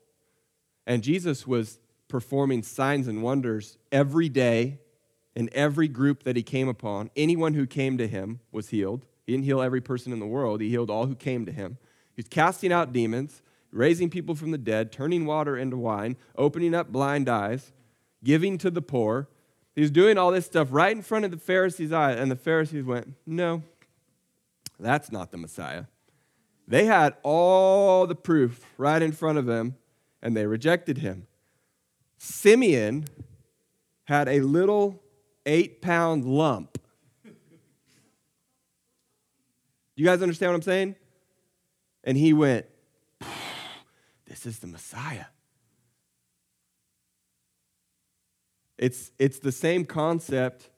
and 0.85 1.03
Jesus 1.03 1.47
was 1.47 1.79
performing 2.07 2.63
signs 2.63 3.07
and 3.07 3.23
wonders 3.23 3.77
every 3.91 4.29
day 4.29 4.79
in 5.35 5.49
every 5.53 5.87
group 5.87 6.23
that 6.23 6.35
he 6.35 6.43
came 6.43 6.67
upon. 6.67 7.11
Anyone 7.15 7.53
who 7.53 7.67
came 7.67 7.97
to 7.97 8.07
him 8.07 8.39
was 8.51 8.69
healed. 8.69 9.05
He 9.25 9.33
didn't 9.33 9.45
heal 9.45 9.61
every 9.61 9.81
person 9.81 10.11
in 10.11 10.19
the 10.19 10.25
world, 10.25 10.61
he 10.61 10.69
healed 10.69 10.89
all 10.89 11.05
who 11.07 11.15
came 11.15 11.45
to 11.45 11.51
him. 11.51 11.77
He's 12.15 12.27
casting 12.27 12.71
out 12.71 12.93
demons, 12.93 13.41
raising 13.71 14.09
people 14.09 14.35
from 14.35 14.51
the 14.51 14.57
dead, 14.57 14.91
turning 14.91 15.25
water 15.25 15.57
into 15.57 15.77
wine, 15.77 16.15
opening 16.37 16.73
up 16.73 16.91
blind 16.91 17.27
eyes, 17.27 17.73
giving 18.23 18.57
to 18.59 18.71
the 18.71 18.81
poor. 18.81 19.27
He's 19.75 19.91
doing 19.91 20.17
all 20.17 20.31
this 20.31 20.45
stuff 20.45 20.69
right 20.71 20.95
in 20.95 21.01
front 21.01 21.25
of 21.25 21.31
the 21.31 21.37
Pharisees' 21.37 21.91
eyes, 21.91 22.17
and 22.19 22.31
the 22.31 22.35
Pharisees 22.35 22.85
went, 22.85 23.13
No, 23.25 23.63
that's 24.79 25.11
not 25.11 25.31
the 25.31 25.37
Messiah. 25.37 25.85
They 26.67 26.85
had 26.85 27.15
all 27.21 28.07
the 28.07 28.15
proof 28.15 28.65
right 28.77 29.01
in 29.01 29.11
front 29.11 29.37
of 29.37 29.45
them, 29.45 29.75
and 30.21 30.35
they 30.35 30.45
rejected 30.45 30.99
him. 30.99 31.27
Simeon 32.17 33.05
had 34.05 34.27
a 34.27 34.39
little 34.39 35.03
eight 35.45 35.81
pound 35.81 36.25
lump 36.25 36.79
You 39.95 40.05
guys 40.05 40.21
understand 40.21 40.51
what 40.51 40.57
I'm 40.57 40.61
saying? 40.61 40.95
And 42.03 42.17
he 42.17 42.33
went, 42.33 42.65
This 44.25 44.45
is 44.45 44.59
the 44.59 44.67
Messiah. 44.67 45.25
It's, 48.77 49.11
it's 49.19 49.39
the 49.39 49.51
same 49.51 49.85
concept. 49.85 50.69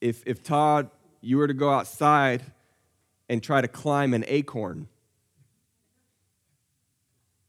If, 0.00 0.22
if 0.26 0.42
Todd, 0.42 0.90
you 1.20 1.38
were 1.38 1.46
to 1.46 1.54
go 1.54 1.70
outside 1.70 2.42
and 3.28 3.42
try 3.42 3.60
to 3.60 3.68
climb 3.68 4.14
an 4.14 4.24
acorn, 4.28 4.88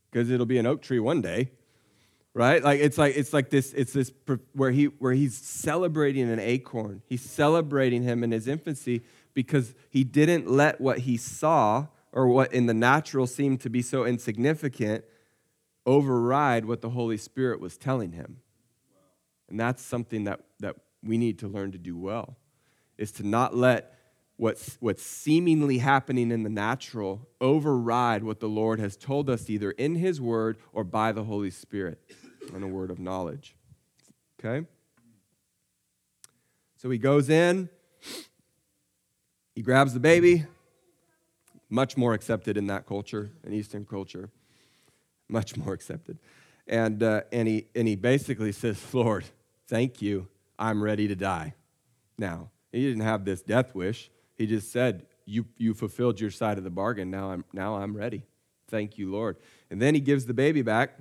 because 0.10 0.30
it'll 0.30 0.46
be 0.46 0.58
an 0.58 0.66
oak 0.66 0.82
tree 0.82 1.00
one 1.00 1.22
day 1.22 1.52
right? 2.38 2.64
Like 2.64 2.80
it's 2.80 3.00
like 3.00 3.18
it's 3.18 3.34
like 3.34 3.50
this 3.50 3.74
it's 3.74 3.94
this 3.94 4.12
where 4.54 4.70
he 4.70 4.86
where 4.86 5.14
he's 5.14 5.36
celebrating 5.36 6.30
an 6.30 6.40
acorn. 6.40 7.02
He's 7.08 7.24
celebrating 7.24 8.04
him 8.04 8.24
in 8.24 8.32
his 8.32 8.48
infancy 8.48 9.02
because 9.34 9.74
he 9.90 10.04
didn't 10.04 10.50
let 10.50 10.80
what 10.80 11.00
he 11.00 11.18
saw 11.18 11.88
or 12.12 12.28
what 12.28 12.54
in 12.54 12.68
the 12.68 12.76
natural 12.76 13.26
seemed 13.26 13.62
to 13.62 13.72
be 13.72 13.82
so 13.82 14.06
insignificant 14.06 15.04
override 15.88 16.66
what 16.66 16.82
the 16.82 16.92
Holy 16.92 17.18
Spirit 17.18 17.60
was 17.60 17.76
telling 17.76 18.12
him. 18.12 18.38
And 19.50 19.60
that's 19.60 19.84
something 19.84 20.26
that, 20.26 20.42
that 20.60 20.76
we 21.04 21.18
need 21.18 21.40
to 21.40 21.48
learn 21.48 21.72
to 21.72 21.78
do 21.78 21.98
well 21.98 22.38
is 22.98 23.12
to 23.14 23.28
not 23.28 23.56
let 23.56 23.94
what's, 24.38 24.78
what's 24.80 25.04
seemingly 25.04 25.80
happening 25.80 26.32
in 26.32 26.44
the 26.44 26.50
natural 26.50 27.28
override 27.40 28.24
what 28.24 28.40
the 28.40 28.50
Lord 28.50 28.80
has 28.80 28.98
told 28.98 29.30
us 29.30 29.50
either 29.50 29.72
in 29.72 29.96
His 29.96 30.20
Word 30.20 30.58
or 30.74 30.84
by 30.84 31.12
the 31.12 31.24
Holy 31.24 31.52
Spirit 31.52 32.00
and 32.54 32.64
a 32.64 32.68
word 32.68 32.92
of 32.92 33.00
knowledge. 33.00 33.56
Okay? 34.40 34.66
So 36.78 36.90
he 36.90 36.98
goes 36.98 37.30
in, 37.30 37.70
he 39.56 39.62
grabs 39.62 39.94
the 39.94 40.00
baby, 40.00 40.46
much 41.70 41.98
more 41.98 42.14
accepted 42.14 42.58
in 42.58 42.68
that 42.68 42.86
culture, 42.86 43.32
in 43.44 43.54
Eastern 43.54 43.86
culture, 43.86 44.30
much 45.28 45.58
more 45.58 45.74
accepted. 45.74 46.20
And, 46.68 47.02
uh, 47.02 47.22
and, 47.32 47.48
he, 47.48 47.68
and 47.76 47.88
he 47.88 47.96
basically 47.96 48.52
says, 48.52 48.82
Lord, 48.94 49.26
thank 49.68 50.02
you, 50.02 50.28
I'm 50.58 50.82
ready 50.82 51.08
to 51.08 51.16
die 51.16 51.54
now. 52.18 52.50
He 52.72 52.82
didn't 52.82 53.04
have 53.04 53.26
this 53.26 53.42
death 53.42 53.74
wish. 53.76 54.10
He 54.36 54.46
just 54.46 54.72
said, 54.72 55.06
you, 55.26 55.46
you 55.58 55.74
fulfilled 55.74 56.20
your 56.20 56.32
side 56.32 56.58
of 56.58 56.64
the 56.64 56.70
bargain. 56.70 57.12
Now 57.12 57.32
I'm, 57.32 57.46
now 57.54 57.76
I'm 57.76 57.96
ready. 57.96 58.24
Thank 58.70 58.98
you, 58.98 59.12
Lord. 59.12 59.38
And 59.70 59.82
then 59.82 59.94
he 59.94 60.00
gives 60.00 60.26
the 60.26 60.34
baby 60.34 60.62
back. 60.62 60.98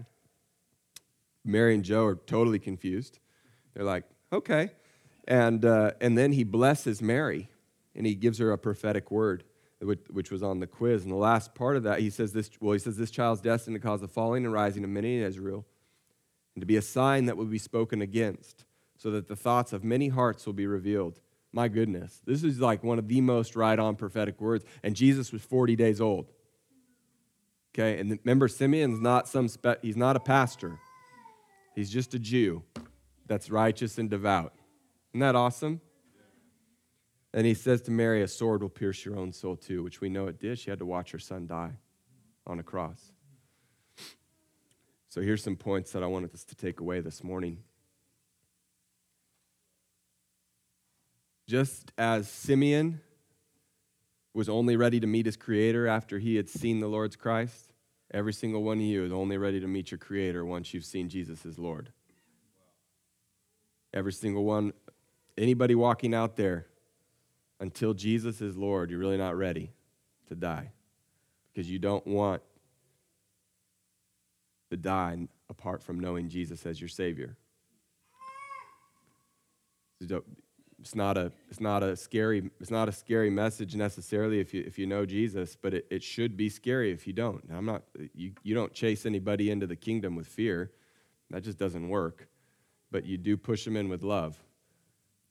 Mary 1.44 1.74
and 1.74 1.84
Joe 1.84 2.04
are 2.04 2.14
totally 2.16 2.58
confused. 2.58 3.18
They're 3.74 3.84
like, 3.84 4.04
okay. 4.32 4.70
And, 5.28 5.64
uh, 5.64 5.92
and 6.00 6.16
then 6.16 6.32
he 6.32 6.44
blesses 6.44 7.02
Mary 7.02 7.48
and 7.94 8.06
he 8.06 8.14
gives 8.14 8.38
her 8.38 8.52
a 8.52 8.58
prophetic 8.58 9.10
word, 9.10 9.44
which, 9.80 10.00
which 10.10 10.30
was 10.30 10.42
on 10.42 10.60
the 10.60 10.66
quiz. 10.66 11.02
And 11.02 11.12
the 11.12 11.16
last 11.16 11.54
part 11.54 11.76
of 11.76 11.84
that, 11.84 12.00
he 12.00 12.10
says 12.10 12.32
this, 12.32 12.50
well, 12.60 12.72
he 12.72 12.78
says, 12.78 12.96
this 12.96 13.10
child's 13.10 13.40
destined 13.40 13.74
to 13.74 13.80
cause 13.80 14.00
the 14.00 14.08
falling 14.08 14.44
and 14.44 14.52
rising 14.52 14.84
of 14.84 14.90
many 14.90 15.16
in 15.16 15.22
Israel 15.22 15.64
and 16.56 16.62
to 16.62 16.66
be 16.66 16.76
a 16.76 16.82
sign 16.82 17.26
that 17.26 17.36
will 17.36 17.44
be 17.44 17.58
spoken 17.58 18.00
against 18.00 18.64
so 18.96 19.10
that 19.10 19.28
the 19.28 19.36
thoughts 19.36 19.74
of 19.74 19.84
many 19.84 20.08
hearts 20.08 20.46
will 20.46 20.54
be 20.54 20.66
revealed. 20.66 21.20
My 21.52 21.68
goodness, 21.68 22.22
this 22.24 22.42
is 22.42 22.60
like 22.60 22.82
one 22.82 22.98
of 22.98 23.06
the 23.06 23.20
most 23.20 23.54
right 23.54 23.78
on 23.78 23.94
prophetic 23.94 24.40
words. 24.40 24.64
And 24.82 24.96
Jesus 24.96 25.32
was 25.32 25.42
40 25.42 25.76
days 25.76 26.00
old. 26.00 26.32
Okay, 27.74 28.00
and 28.00 28.18
remember, 28.24 28.48
Simeon's 28.48 29.00
not 29.00 29.28
some, 29.28 29.48
spe- 29.48 29.82
he's 29.82 29.98
not 29.98 30.16
a 30.16 30.20
pastor, 30.20 30.78
he's 31.74 31.90
just 31.90 32.14
a 32.14 32.18
Jew 32.18 32.62
that's 33.26 33.50
righteous 33.50 33.98
and 33.98 34.08
devout. 34.08 34.54
Isn't 35.12 35.20
that 35.20 35.36
awesome? 35.36 35.82
And 37.34 37.46
he 37.46 37.52
says 37.52 37.82
to 37.82 37.90
Mary, 37.90 38.22
A 38.22 38.28
sword 38.28 38.62
will 38.62 38.70
pierce 38.70 39.04
your 39.04 39.18
own 39.18 39.30
soul 39.30 39.56
too, 39.56 39.82
which 39.82 40.00
we 40.00 40.08
know 40.08 40.26
it 40.26 40.40
did. 40.40 40.58
She 40.58 40.70
had 40.70 40.78
to 40.78 40.86
watch 40.86 41.10
her 41.10 41.18
son 41.18 41.46
die 41.46 41.72
on 42.46 42.58
a 42.58 42.62
cross. 42.62 43.12
So 45.16 45.22
here's 45.22 45.42
some 45.42 45.56
points 45.56 45.92
that 45.92 46.02
I 46.02 46.06
wanted 46.08 46.34
us 46.34 46.44
to 46.44 46.54
take 46.54 46.80
away 46.80 47.00
this 47.00 47.24
morning. 47.24 47.60
Just 51.48 51.90
as 51.96 52.28
Simeon 52.28 53.00
was 54.34 54.50
only 54.50 54.76
ready 54.76 55.00
to 55.00 55.06
meet 55.06 55.24
his 55.24 55.38
Creator 55.38 55.86
after 55.86 56.18
he 56.18 56.36
had 56.36 56.50
seen 56.50 56.80
the 56.80 56.86
Lord's 56.86 57.16
Christ, 57.16 57.72
every 58.12 58.34
single 58.34 58.62
one 58.62 58.76
of 58.76 58.82
you 58.82 59.06
is 59.06 59.12
only 59.12 59.38
ready 59.38 59.58
to 59.58 59.66
meet 59.66 59.90
your 59.90 59.96
Creator 59.96 60.44
once 60.44 60.74
you've 60.74 60.84
seen 60.84 61.08
Jesus 61.08 61.46
as 61.46 61.58
Lord. 61.58 61.94
Every 63.94 64.12
single 64.12 64.44
one, 64.44 64.74
anybody 65.38 65.74
walking 65.74 66.12
out 66.12 66.36
there, 66.36 66.66
until 67.58 67.94
Jesus 67.94 68.42
is 68.42 68.54
Lord, 68.54 68.90
you're 68.90 69.00
really 69.00 69.16
not 69.16 69.34
ready 69.34 69.72
to 70.28 70.34
die 70.34 70.72
because 71.54 71.70
you 71.70 71.78
don't 71.78 72.06
want 72.06 72.42
to 74.70 74.76
die 74.76 75.28
apart 75.48 75.82
from 75.82 76.00
knowing 76.00 76.28
Jesus 76.28 76.66
as 76.66 76.80
your 76.80 76.88
Savior. 76.88 77.36
It's 80.00 80.94
not 80.94 81.16
a, 81.16 81.32
it's 81.48 81.60
not 81.60 81.82
a 81.82 81.96
scary, 81.96 82.50
it's 82.60 82.70
not 82.70 82.88
a 82.88 82.92
scary 82.92 83.30
message 83.30 83.74
necessarily 83.74 84.40
if 84.40 84.52
you, 84.52 84.62
if 84.66 84.78
you 84.78 84.86
know 84.86 85.06
Jesus, 85.06 85.56
but 85.60 85.72
it, 85.72 85.86
it 85.90 86.02
should 86.02 86.36
be 86.36 86.48
scary 86.48 86.92
if 86.92 87.06
you 87.06 87.12
don't. 87.12 87.48
Now, 87.48 87.56
I'm 87.56 87.64
not, 87.64 87.82
you, 88.14 88.32
you 88.42 88.54
don't 88.54 88.72
chase 88.74 89.06
anybody 89.06 89.50
into 89.50 89.66
the 89.66 89.76
kingdom 89.76 90.14
with 90.14 90.26
fear. 90.26 90.70
That 91.30 91.42
just 91.42 91.58
doesn't 91.58 91.88
work. 91.88 92.28
But 92.90 93.04
you 93.04 93.16
do 93.16 93.36
push 93.36 93.64
them 93.64 93.76
in 93.76 93.88
with 93.88 94.02
love. 94.02 94.38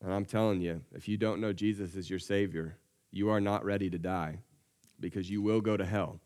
And 0.03 0.13
I'm 0.13 0.25
telling 0.25 0.61
you, 0.61 0.81
if 0.93 1.07
you 1.07 1.17
don't 1.17 1.39
know 1.39 1.53
Jesus 1.53 1.95
as 1.95 2.09
your 2.09 2.19
Savior, 2.19 2.77
you 3.11 3.29
are 3.29 3.39
not 3.39 3.63
ready 3.63 3.89
to 3.89 3.97
die 3.97 4.39
because 4.99 5.29
you 5.29 5.41
will 5.41 5.61
go 5.61 5.77
to 5.77 5.85
hell. 5.85 6.19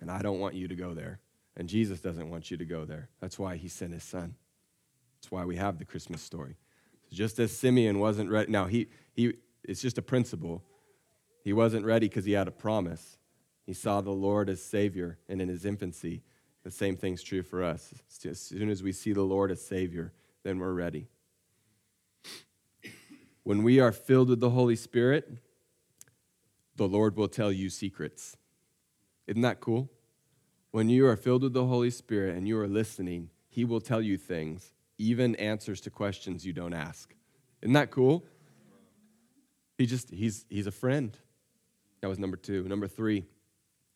And 0.00 0.10
I 0.10 0.22
don't 0.22 0.40
want 0.40 0.54
you 0.54 0.68
to 0.68 0.74
go 0.74 0.94
there. 0.94 1.20
And 1.56 1.68
Jesus 1.68 2.00
doesn't 2.00 2.28
want 2.28 2.50
you 2.50 2.56
to 2.56 2.64
go 2.64 2.84
there. 2.84 3.08
That's 3.20 3.38
why 3.38 3.56
he 3.56 3.68
sent 3.68 3.94
his 3.94 4.04
son. 4.04 4.34
That's 5.16 5.30
why 5.30 5.44
we 5.44 5.56
have 5.56 5.78
the 5.78 5.84
Christmas 5.84 6.20
story. 6.20 6.56
Just 7.10 7.38
as 7.38 7.56
Simeon 7.56 7.98
wasn't 7.98 8.30
ready. 8.30 8.50
Now, 8.50 8.66
he, 8.66 8.88
he, 9.14 9.34
it's 9.64 9.80
just 9.80 9.96
a 9.96 10.02
principle. 10.02 10.62
He 11.42 11.52
wasn't 11.52 11.86
ready 11.86 12.08
because 12.08 12.24
he 12.24 12.32
had 12.32 12.48
a 12.48 12.52
promise. 12.52 13.16
He 13.64 13.72
saw 13.72 14.00
the 14.00 14.10
Lord 14.10 14.50
as 14.50 14.62
Savior, 14.62 15.18
and 15.28 15.40
in 15.40 15.48
his 15.48 15.64
infancy, 15.64 16.22
the 16.62 16.70
same 16.70 16.96
thing's 16.96 17.22
true 17.22 17.42
for 17.42 17.62
us. 17.62 17.94
As 18.28 18.40
soon 18.40 18.68
as 18.68 18.82
we 18.82 18.92
see 18.92 19.12
the 19.12 19.22
Lord 19.22 19.50
as 19.50 19.64
Savior, 19.64 20.12
then 20.42 20.58
we're 20.58 20.72
ready. 20.72 21.08
When 23.44 23.62
we 23.62 23.80
are 23.80 23.92
filled 23.92 24.28
with 24.28 24.40
the 24.40 24.50
Holy 24.50 24.76
Spirit, 24.76 25.38
the 26.74 26.88
Lord 26.88 27.16
will 27.16 27.28
tell 27.28 27.50
you 27.50 27.70
secrets. 27.70 28.36
Isn't 29.26 29.42
that 29.42 29.60
cool? 29.60 29.88
When 30.76 30.90
you 30.90 31.06
are 31.06 31.16
filled 31.16 31.42
with 31.42 31.54
the 31.54 31.64
Holy 31.64 31.88
Spirit 31.88 32.36
and 32.36 32.46
you 32.46 32.58
are 32.58 32.68
listening, 32.68 33.30
He 33.48 33.64
will 33.64 33.80
tell 33.80 34.02
you 34.02 34.18
things, 34.18 34.74
even 34.98 35.34
answers 35.36 35.80
to 35.80 35.90
questions 35.90 36.44
you 36.44 36.52
don't 36.52 36.74
ask. 36.74 37.14
Isn't 37.62 37.72
that 37.72 37.90
cool? 37.90 38.26
He 39.78 39.86
just, 39.86 40.10
he's, 40.10 40.44
he's 40.50 40.66
a 40.66 40.70
friend. 40.70 41.16
That 42.02 42.08
was 42.08 42.18
number 42.18 42.36
two. 42.36 42.68
Number 42.68 42.88
three, 42.88 43.24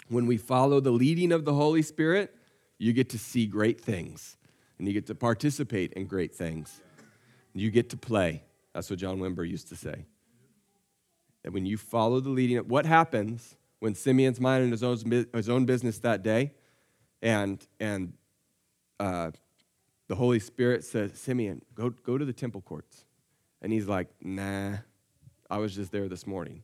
when 0.08 0.24
we 0.24 0.38
follow 0.38 0.80
the 0.80 0.90
leading 0.90 1.32
of 1.32 1.44
the 1.44 1.52
Holy 1.52 1.82
Spirit, 1.82 2.34
you 2.78 2.94
get 2.94 3.10
to 3.10 3.18
see 3.18 3.44
great 3.44 3.78
things 3.78 4.38
and 4.78 4.88
you 4.88 4.94
get 4.94 5.06
to 5.08 5.14
participate 5.14 5.92
in 5.92 6.06
great 6.06 6.34
things. 6.34 6.80
You 7.52 7.70
get 7.70 7.90
to 7.90 7.98
play. 7.98 8.42
That's 8.72 8.88
what 8.88 8.98
John 8.98 9.18
Wimber 9.18 9.46
used 9.46 9.68
to 9.68 9.76
say. 9.76 10.06
That 11.42 11.52
when 11.52 11.66
you 11.66 11.76
follow 11.76 12.20
the 12.20 12.30
leading, 12.30 12.56
what 12.56 12.86
happens 12.86 13.54
when 13.80 13.94
Simeon's 13.94 14.40
minding 14.40 14.70
his 14.70 14.82
own, 14.82 15.26
his 15.34 15.50
own 15.50 15.66
business 15.66 15.98
that 15.98 16.22
day, 16.22 16.54
and 17.22 17.64
and 17.78 18.12
uh, 18.98 19.30
the 20.08 20.14
Holy 20.14 20.40
Spirit 20.40 20.84
says, 20.84 21.18
Simeon, 21.18 21.62
go 21.74 21.90
go 21.90 22.18
to 22.18 22.24
the 22.24 22.32
temple 22.32 22.60
courts, 22.60 23.04
and 23.62 23.72
he's 23.72 23.86
like, 23.86 24.08
Nah, 24.22 24.76
I 25.48 25.58
was 25.58 25.74
just 25.74 25.92
there 25.92 26.08
this 26.08 26.26
morning. 26.26 26.62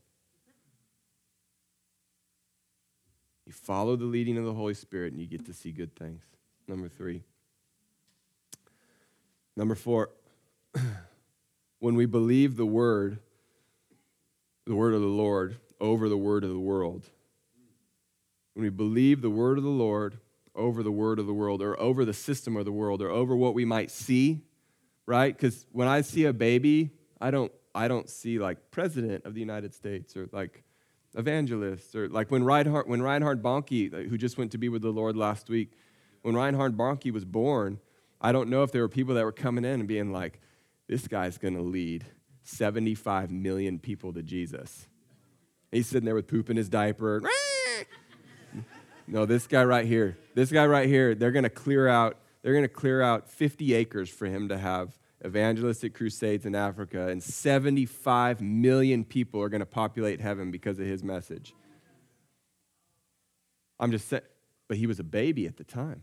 You 3.47 3.53
follow 3.53 3.95
the 3.95 4.05
leading 4.05 4.37
of 4.39 4.45
the 4.45 4.55
Holy 4.55 4.75
Spirit, 4.75 5.13
and 5.13 5.21
you 5.21 5.27
get 5.27 5.47
to 5.47 5.55
see 5.55 5.71
good 5.71 5.95
things. 5.95 6.23
Number 6.67 6.89
three. 6.89 7.23
Number 9.57 9.77
four 9.77 10.11
when 11.79 11.95
we 11.95 12.07
believe 12.07 12.57
the 12.57 12.67
word, 12.67 13.19
the 14.67 14.75
word 14.75 14.95
of 14.95 15.01
the 15.01 15.07
Lord, 15.07 15.57
over 15.81 16.09
the 16.09 16.17
word 16.17 16.43
of 16.43 16.51
the 16.51 16.59
world, 16.59 17.05
when 18.55 18.65
we 18.65 18.71
believe 18.71 19.23
the 19.23 19.31
word 19.31 19.59
of 19.59 19.65
the 19.65 19.71
Lord 19.71 20.19
over 20.57 20.83
the 20.83 20.93
word 20.93 21.19
of 21.19 21.27
the 21.27 21.35
world, 21.35 21.63
or 21.63 21.79
over 21.81 22.05
the 22.05 22.13
system 22.13 22.57
of 22.57 22.65
the 22.65 22.73
world, 22.73 23.03
or 23.03 23.11
over 23.11 23.37
what 23.37 23.55
we 23.55 23.65
might 23.65 23.91
see, 23.91 24.41
right? 25.07 25.37
Because 25.37 25.67
when 25.73 25.89
I 25.89 26.01
see 26.01 26.25
a 26.25 26.33
baby, 26.33 26.91
I 27.21 27.31
don't, 27.31 27.53
I 27.75 27.89
don't 27.89 28.09
see 28.09 28.39
like 28.39 28.71
president 28.71 29.25
of 29.25 29.35
the 29.35 29.41
United 29.41 29.75
States 29.75 30.17
or 30.17 30.29
like 30.33 30.65
evangelists 31.15 31.95
or 31.95 32.09
like 32.09 32.31
when 32.31 32.45
Reinhard, 32.45 32.89
when 32.89 33.03
Reinhard 33.03 33.43
Bonnke, 33.43 34.09
who 34.09 34.19
just 34.19 34.39
went 34.39 34.53
to 34.53 34.59
be 34.59 34.69
with 34.69 34.83
the 34.83 34.91
Lord 34.91 35.17
last 35.17 35.49
week, 35.49 35.73
when 36.23 36.35
Reinhard 36.35 36.77
Bonnke 36.77 37.13
was 37.13 37.25
born, 37.25 37.79
I 38.21 38.33
don't 38.33 38.49
know 38.49 38.63
if 38.63 38.73
there 38.73 38.83
were 38.83 38.89
people 38.89 39.15
that 39.15 39.25
were 39.25 39.33
coming 39.33 39.65
in 39.65 39.81
and 39.81 39.89
being 39.89 40.13
like, 40.13 40.41
this 40.89 41.07
guy's 41.07 41.39
going 41.39 41.55
to 41.55 41.63
lead 41.63 42.05
75 42.45 43.31
million 43.31 43.79
people 43.79 44.13
to 44.13 44.23
Jesus. 44.23 44.89
He's 45.71 45.87
sitting 45.87 46.05
there 46.05 46.15
with 46.15 46.29
poop 46.29 46.49
in 46.49 46.57
his 46.57 46.69
diaper. 46.69 47.21
No, 49.07 49.27
this 49.27 49.47
guy 49.47 49.65
right 49.65 49.87
here, 49.87 50.19
this 50.35 50.51
guy 50.51 50.67
right 50.67 50.89
here, 50.89 51.15
they're 51.15 51.33
going 51.33 51.45
to 51.45 51.51
clear 51.51 51.89
out, 51.89 52.19
they're 52.43 52.53
going 52.53 52.65
to 52.65 52.69
clear 52.69 53.03
out 53.03 53.29
50 53.29 53.75
acres 53.75 54.09
for 54.09 54.27
him 54.27 54.49
to 54.49 54.59
have 54.59 54.99
evangelistic 55.25 55.95
crusades 55.95 56.45
in 56.45 56.55
Africa, 56.55 57.09
and 57.09 57.23
75 57.23 58.41
million 58.41 59.05
people 59.05 59.41
are 59.41 59.49
going 59.49 59.61
to 59.61 59.67
populate 59.67 60.21
heaven 60.21 60.51
because 60.51 60.79
of 60.79 60.87
his 60.87 61.03
message. 61.03 61.55
I'm 63.79 63.91
just 63.91 64.09
saying, 64.09 64.23
but 64.69 64.77
he 64.77 64.87
was 64.87 64.99
a 64.99 65.05
baby 65.05 65.47
at 65.47 65.57
the 65.57 65.65
time. 65.65 66.03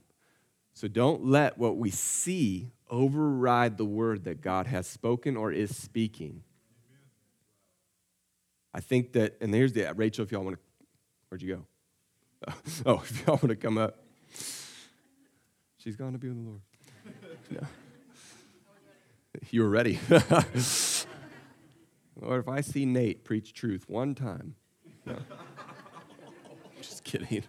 So 0.73 0.87
don't 0.87 1.25
let 1.25 1.57
what 1.57 1.77
we 1.77 1.91
see 1.91 2.71
override 2.89 3.77
the 3.77 3.85
word 3.85 4.23
that 4.25 4.41
God 4.41 4.67
has 4.67 4.87
spoken 4.87 5.37
or 5.37 5.51
is 5.51 5.75
speaking. 5.75 6.43
I 8.73 8.79
think 8.79 9.13
that, 9.13 9.37
and 9.39 9.53
here's 9.53 9.73
the, 9.73 9.91
Rachel, 9.95 10.23
if 10.23 10.31
y'all 10.31 10.43
want 10.43 10.57
to, 10.57 10.85
where'd 11.29 11.41
you 11.41 11.55
go? 11.55 11.65
Oh, 12.85 13.01
if 13.03 13.25
y'all 13.25 13.35
want 13.35 13.49
to 13.49 13.55
come 13.55 13.77
up. 13.77 13.99
She's 15.77 15.95
gone 15.95 16.13
to 16.13 16.17
be 16.17 16.29
with 16.29 16.37
the 16.37 16.49
Lord. 16.49 16.61
You 19.49 19.63
were 19.63 19.69
ready. 19.69 19.99
Lord, 22.21 22.39
if 22.41 22.47
I 22.47 22.61
see 22.61 22.85
Nate 22.85 23.23
preach 23.23 23.51
truth 23.51 23.89
one 23.89 24.13
time, 24.13 24.53
no. 25.07 25.17
just 26.79 27.03
kidding. 27.03 27.43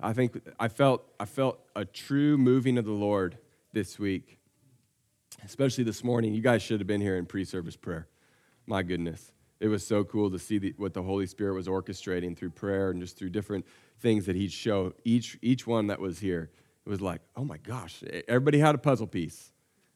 I 0.00 0.12
think 0.12 0.40
I 0.60 0.68
felt 0.68 1.02
I 1.18 1.24
felt 1.24 1.58
a 1.74 1.84
true 1.84 2.38
moving 2.38 2.78
of 2.78 2.84
the 2.84 2.92
Lord 2.92 3.38
this 3.72 3.98
week, 3.98 4.38
especially 5.44 5.82
this 5.82 6.04
morning. 6.04 6.32
You 6.32 6.42
guys 6.42 6.62
should 6.62 6.78
have 6.78 6.86
been 6.86 7.00
here 7.00 7.16
in 7.16 7.26
pre-service 7.26 7.76
prayer. 7.76 8.06
My 8.66 8.84
goodness, 8.84 9.32
it 9.60 9.68
was 9.68 9.86
so 9.86 10.04
cool 10.04 10.30
to 10.30 10.38
see 10.38 10.58
the, 10.58 10.74
what 10.76 10.94
the 10.94 11.02
Holy 11.02 11.26
Spirit 11.26 11.54
was 11.54 11.66
orchestrating 11.66 12.36
through 12.36 12.50
prayer 12.50 12.90
and 12.90 13.00
just 13.00 13.16
through 13.16 13.30
different 13.30 13.64
things 14.00 14.26
that 14.26 14.36
He'd 14.36 14.52
show 14.52 14.92
each 15.04 15.38
each 15.42 15.66
one 15.66 15.86
that 15.86 16.00
was 16.00 16.18
here. 16.18 16.50
It 16.84 16.88
was 16.88 17.00
like, 17.00 17.20
oh 17.34 17.44
my 17.44 17.56
gosh, 17.56 18.02
everybody 18.28 18.58
had 18.58 18.74
a 18.74 18.78
puzzle 18.78 19.06
piece. 19.06 19.52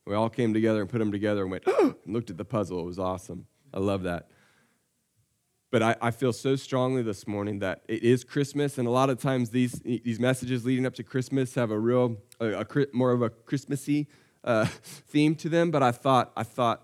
We 0.06 0.14
all 0.14 0.30
came 0.30 0.52
together 0.52 0.80
and 0.80 0.90
put 0.90 0.98
them 0.98 1.12
together 1.12 1.42
and 1.42 1.50
went 1.50 1.66
and 1.80 1.94
looked 2.06 2.30
at 2.30 2.36
the 2.36 2.44
puzzle. 2.44 2.80
It 2.80 2.86
was 2.86 2.98
awesome. 2.98 3.46
I 3.72 3.78
love 3.78 4.02
that. 4.04 4.28
But 5.70 5.82
I, 5.84 5.96
I, 6.02 6.10
feel 6.10 6.32
so 6.32 6.56
strongly 6.56 7.02
this 7.02 7.28
morning 7.28 7.60
that 7.60 7.82
it 7.86 8.02
is 8.02 8.24
Christmas, 8.24 8.76
and 8.76 8.88
a 8.88 8.90
lot 8.90 9.08
of 9.08 9.20
times 9.20 9.50
these, 9.50 9.74
these 9.84 10.18
messages 10.18 10.64
leading 10.64 10.84
up 10.84 10.94
to 10.94 11.04
Christmas 11.04 11.54
have 11.54 11.70
a 11.70 11.78
real, 11.78 12.16
a, 12.40 12.62
a 12.62 12.86
more 12.92 13.12
of 13.12 13.22
a 13.22 13.30
Christmassy 13.30 14.08
uh, 14.42 14.64
theme 14.82 15.36
to 15.36 15.48
them. 15.48 15.70
But 15.70 15.84
I 15.84 15.92
thought, 15.92 16.32
I 16.36 16.42
thought, 16.42 16.82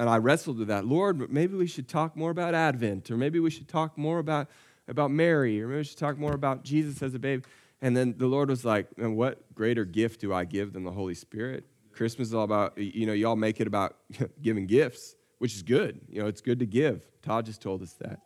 and 0.00 0.08
I 0.08 0.16
wrestled 0.16 0.58
with 0.58 0.68
that. 0.68 0.86
Lord, 0.86 1.30
maybe 1.30 1.54
we 1.58 1.66
should 1.66 1.86
talk 1.86 2.16
more 2.16 2.30
about 2.30 2.54
Advent, 2.54 3.10
or 3.10 3.18
maybe 3.18 3.38
we 3.38 3.50
should 3.50 3.68
talk 3.68 3.98
more 3.98 4.18
about, 4.18 4.48
about 4.88 5.10
Mary, 5.10 5.62
or 5.62 5.68
maybe 5.68 5.76
we 5.76 5.84
should 5.84 5.98
talk 5.98 6.16
more 6.16 6.32
about 6.32 6.64
Jesus 6.64 7.02
as 7.02 7.12
a 7.12 7.18
baby. 7.18 7.42
And 7.82 7.94
then 7.94 8.14
the 8.16 8.26
Lord 8.26 8.48
was 8.48 8.64
like, 8.64 8.86
and 8.96 9.14
what 9.14 9.54
greater 9.54 9.84
gift 9.84 10.22
do 10.22 10.32
I 10.32 10.46
give 10.46 10.72
than 10.72 10.84
the 10.84 10.90
Holy 10.90 11.14
Spirit? 11.14 11.66
Christmas 11.92 12.28
is 12.28 12.34
all 12.34 12.44
about, 12.44 12.78
you 12.78 13.04
know, 13.04 13.12
y'all 13.12 13.36
make 13.36 13.60
it 13.60 13.66
about 13.66 13.96
giving 14.42 14.66
gifts, 14.66 15.16
which 15.36 15.54
is 15.54 15.62
good. 15.62 16.00
You 16.08 16.22
know, 16.22 16.28
it's 16.28 16.40
good 16.40 16.60
to 16.60 16.66
give. 16.66 17.02
Todd 17.20 17.44
just 17.44 17.60
told 17.60 17.82
us 17.82 17.92
that. 18.00 18.20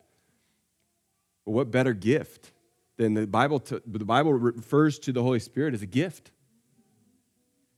But 1.44 1.50
what 1.50 1.72
better 1.72 1.92
gift 1.92 2.52
than 2.98 3.14
the 3.14 3.26
Bible? 3.26 3.58
To, 3.58 3.82
the 3.84 4.04
Bible 4.04 4.32
refers 4.32 5.00
to 5.00 5.12
the 5.12 5.24
Holy 5.24 5.40
Spirit 5.40 5.74
as 5.74 5.82
a 5.82 5.86
gift. 5.86 6.30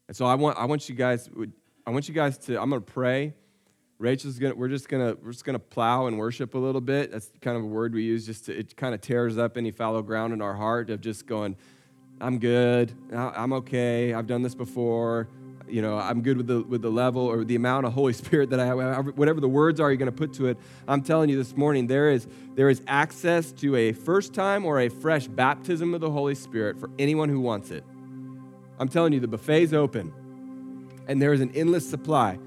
And 0.07 0.15
so 0.15 0.27
I 0.27 0.35
want, 0.35 0.59
I 0.59 0.67
want 0.67 0.87
you 0.87 0.95
guys, 0.95 1.31
I 1.87 1.91
want 1.91 2.09
you 2.09 2.15
guys 2.15 2.37
to, 2.41 2.61
I'm 2.61 2.69
going 2.69 2.83
to 2.83 2.93
pray. 2.93 3.33
Rachel's 3.99 4.39
gonna, 4.39 4.55
we're 4.55 4.69
just 4.69 4.89
gonna, 4.89 5.17
we're 5.23 5.33
just 5.33 5.45
gonna 5.45 5.59
plow 5.59 6.07
and 6.07 6.19
worship 6.19 6.55
a 6.55 6.59
little 6.59 6.81
bit. 6.81 7.11
That's 7.11 7.31
kind 7.41 7.57
of 7.57 7.63
a 7.63 7.67
word 7.67 7.95
we 7.95 8.03
use 8.03 8.27
just 8.27 8.47
to, 8.47 8.59
it 8.59 8.77
kind 8.77 8.95
of 8.95 9.01
tears 9.01 9.39
up 9.39 9.57
any 9.57 9.71
fallow 9.71 10.03
ground 10.03 10.33
in 10.33 10.43
our 10.43 10.55
heart 10.55 10.91
of 10.91 11.01
just 11.01 11.27
going, 11.27 11.57
I'm 12.21 12.39
good, 12.39 12.93
I'm 13.13 13.53
okay, 13.55 14.13
I've 14.13 14.27
done 14.27 14.43
this 14.43 14.55
before, 14.55 15.29
you 15.69 15.83
know, 15.83 15.99
I'm 15.99 16.23
good 16.23 16.37
with 16.37 16.47
the, 16.47 16.63
with 16.63 16.83
the 16.83 16.91
level 16.91 17.27
or 17.27 17.45
the 17.45 17.57
amount 17.57 17.87
of 17.87 17.93
Holy 17.93 18.13
Spirit 18.15 18.51
that 18.51 18.61
I 18.61 18.67
have, 18.67 19.07
whatever 19.17 19.41
the 19.41 19.49
words 19.49 19.81
are 19.81 19.91
you're 19.91 20.05
to 20.05 20.13
put 20.13 20.33
to 20.35 20.47
it. 20.47 20.59
I'm 20.87 21.03
telling 21.03 21.29
you 21.29 21.37
this 21.37 21.57
morning, 21.57 21.87
there 21.87 22.11
is, 22.11 22.27
there 22.55 22.69
is 22.69 22.83
access 22.87 23.53
to 23.53 23.77
a 23.77 23.93
first 23.93 24.35
time 24.35 24.65
or 24.65 24.81
a 24.81 24.89
fresh 24.89 25.27
baptism 25.27 25.95
of 25.95 26.01
the 26.01 26.11
Holy 26.11 26.35
Spirit 26.35 26.79
for 26.79 26.91
anyone 26.99 27.29
who 27.29 27.41
wants 27.41 27.71
it. 27.71 27.85
I'm 28.79 28.89
telling 28.89 29.13
you, 29.13 29.21
the 29.21 29.29
buffet's 29.29 29.73
open 29.73 30.13
and 31.09 31.21
there 31.21 31.33
is 31.33 31.41
an 31.41 31.53
endless 31.55 31.89
supply. 31.89 32.39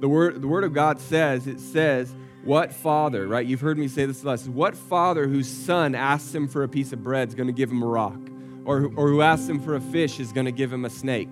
The 0.00 0.08
word, 0.08 0.40
the 0.40 0.48
word 0.48 0.64
of 0.64 0.72
God 0.72 1.00
says, 1.00 1.46
it 1.46 1.60
says, 1.60 2.14
what 2.44 2.72
father, 2.72 3.26
right? 3.26 3.44
You've 3.44 3.60
heard 3.60 3.78
me 3.78 3.88
say 3.88 4.06
this 4.06 4.24
last. 4.24 4.48
What 4.48 4.76
father 4.76 5.26
whose 5.26 5.48
son 5.48 5.94
asks 5.94 6.34
him 6.34 6.48
for 6.48 6.62
a 6.62 6.68
piece 6.68 6.92
of 6.92 7.02
bread 7.02 7.28
is 7.28 7.34
going 7.34 7.48
to 7.48 7.52
give 7.52 7.70
him 7.70 7.82
a 7.82 7.86
rock? 7.86 8.18
Or, 8.64 8.90
or 8.96 9.08
who 9.08 9.22
asks 9.22 9.48
him 9.48 9.60
for 9.60 9.74
a 9.74 9.80
fish 9.80 10.20
is 10.20 10.32
going 10.32 10.46
to 10.46 10.52
give 10.52 10.72
him 10.72 10.84
a 10.84 10.90
snake? 10.90 11.30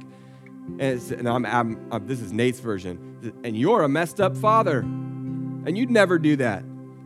And, 0.79 1.01
and 1.13 1.29
I'm, 1.29 1.47
I'm, 1.47 1.89
I'm, 1.93 2.07
this 2.07 2.21
is 2.21 2.33
Nate's 2.33 2.61
version. 2.61 3.35
And 3.45 3.57
you're 3.57 3.83
a 3.83 3.89
messed 3.89 4.21
up 4.21 4.37
father. 4.37 4.81
And 4.81 5.79
you'd 5.79 5.91
never 5.91 6.19
do 6.19 6.37
that. 6.37 6.65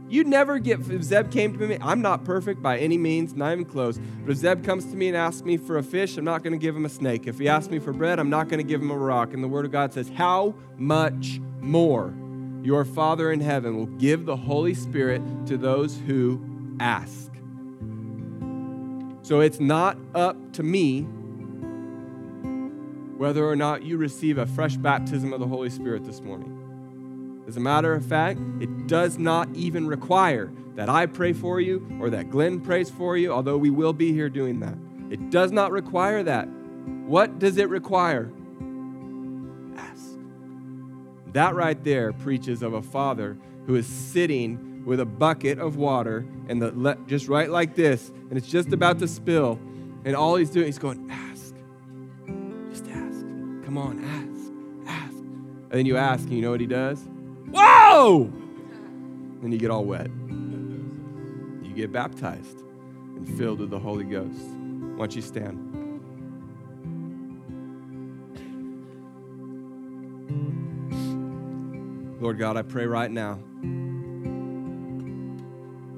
You'd 0.08 0.26
never 0.26 0.58
get, 0.58 0.80
if 0.90 1.04
Zeb 1.04 1.30
came 1.30 1.56
to 1.56 1.66
me, 1.68 1.78
I'm 1.80 2.02
not 2.02 2.24
perfect 2.24 2.60
by 2.60 2.78
any 2.78 2.99
means, 2.99 3.34
not 3.34 3.52
even 3.52 3.64
close. 3.64 4.00
But 4.25 4.32
if 4.32 4.38
Zeb 4.38 4.64
comes 4.64 4.86
to 4.86 4.96
me 4.96 5.06
and 5.06 5.16
asks 5.16 5.44
me 5.44 5.56
for 5.56 5.78
a 5.78 5.84
fish, 5.84 6.16
I'm 6.16 6.25
not 6.25 6.42
going 6.42 6.52
to 6.52 6.58
give 6.58 6.75
him 6.75 6.84
a 6.84 6.88
snake. 6.88 7.28
If 7.28 7.38
he 7.38 7.49
asks 7.49 7.70
me 7.70 7.78
for 7.78 7.92
bread, 7.92 8.18
I'm 8.18 8.30
not 8.30 8.49
going 8.49 8.58
to 8.58 8.68
give 8.68 8.82
him 8.82 8.90
a 8.90 8.99
rock. 8.99 9.34
And 9.34 9.44
the 9.44 9.46
Word 9.46 9.66
of 9.66 9.70
God 9.70 9.92
says, 9.92 10.08
How 10.08 10.56
much 10.76 11.40
more 11.62 12.14
your 12.62 12.84
Father 12.84 13.32
in 13.32 13.40
heaven 13.40 13.76
will 13.76 13.86
give 13.86 14.26
the 14.26 14.36
Holy 14.36 14.75
Spirit 14.75 15.23
to 15.46 15.56
those 15.56 15.99
who 16.06 16.40
ask? 16.78 17.30
So 19.23 19.40
it's 19.40 19.60
not 19.60 19.96
up 20.14 20.52
to 20.54 20.62
me 20.62 21.06
whether 23.16 23.46
or 23.46 23.54
not 23.54 23.82
you 23.82 23.99
receive 23.99 24.38
a 24.38 24.46
fresh 24.46 24.76
baptism 24.76 25.32
of 25.32 25.40
the 25.40 25.46
Holy 25.46 25.70
Spirit 25.70 26.04
this 26.04 26.20
morning. 26.20 27.44
As 27.46 27.56
a 27.56 27.60
matter 27.60 27.92
of 27.92 28.04
fact, 28.04 28.40
it 28.60 28.86
does 28.86 29.18
not 29.18 29.49
even 29.54 29.86
require 29.86 30.50
that 30.75 30.88
I 30.88 31.06
pray 31.06 31.32
for 31.32 31.60
you 31.60 31.86
or 32.00 32.10
that 32.10 32.30
Glenn 32.30 32.60
prays 32.60 32.88
for 32.88 33.16
you, 33.16 33.32
although 33.32 33.58
we 33.58 33.70
will 33.70 33.92
be 33.92 34.12
here 34.12 34.30
doing 34.30 34.60
that. 34.60 34.76
It 35.10 35.30
does 35.30 35.52
not 35.52 35.70
require 35.70 36.23
that. 36.23 36.49
What 37.06 37.38
does 37.38 37.58
it 37.58 37.68
require? 37.68 38.30
That 41.32 41.54
right 41.54 41.82
there 41.84 42.12
preaches 42.12 42.62
of 42.62 42.75
a 42.75 42.82
father 42.82 43.36
who 43.66 43.76
is 43.76 43.86
sitting 43.86 44.84
with 44.84 45.00
a 45.00 45.04
bucket 45.04 45.58
of 45.58 45.76
water 45.76 46.26
and 46.49 46.60
the 46.60 46.99
just 47.06 47.28
right 47.28 47.49
like 47.50 47.75
this, 47.75 48.08
and 48.08 48.36
it's 48.36 48.49
just 48.49 48.73
about 48.73 48.99
to 49.00 49.08
spill, 49.08 49.58
and 50.04 50.16
all 50.16 50.36
he's 50.36 50.50
doing, 50.50 50.66
he's 50.66 50.78
going, 50.78 51.08
ask, 51.10 51.54
just 52.71 52.86
ask, 52.88 53.21
Come 53.64 53.78
on, 53.78 54.02
ask, 54.04 54.52
ask. 54.90 55.16
And 55.16 55.73
then 55.73 55.86
you 55.86 55.97
ask, 55.97 56.25
and 56.25 56.32
you 56.32 56.43
know 56.43 56.50
what 56.50 56.60
he 56.60 56.66
does? 56.66 57.06
Whoa! 57.50 58.30
And 59.43 59.52
you 59.52 59.58
get 59.58 59.71
all 59.71 59.84
wet. 59.84 60.08
You 61.62 61.73
get 61.75 61.93
baptized 61.93 62.62
and 63.16 63.28
filled 63.38 63.60
with 63.60 63.71
the 63.71 63.78
Holy 63.78 64.04
Ghost. 64.04 64.40
Why 64.40 65.06
don't 65.06 65.14
you 65.14 65.23
stand? 65.23 65.70
Lord 72.30 72.38
God, 72.38 72.56
I 72.56 72.62
pray 72.62 72.86
right 72.86 73.10
now. 73.10 73.40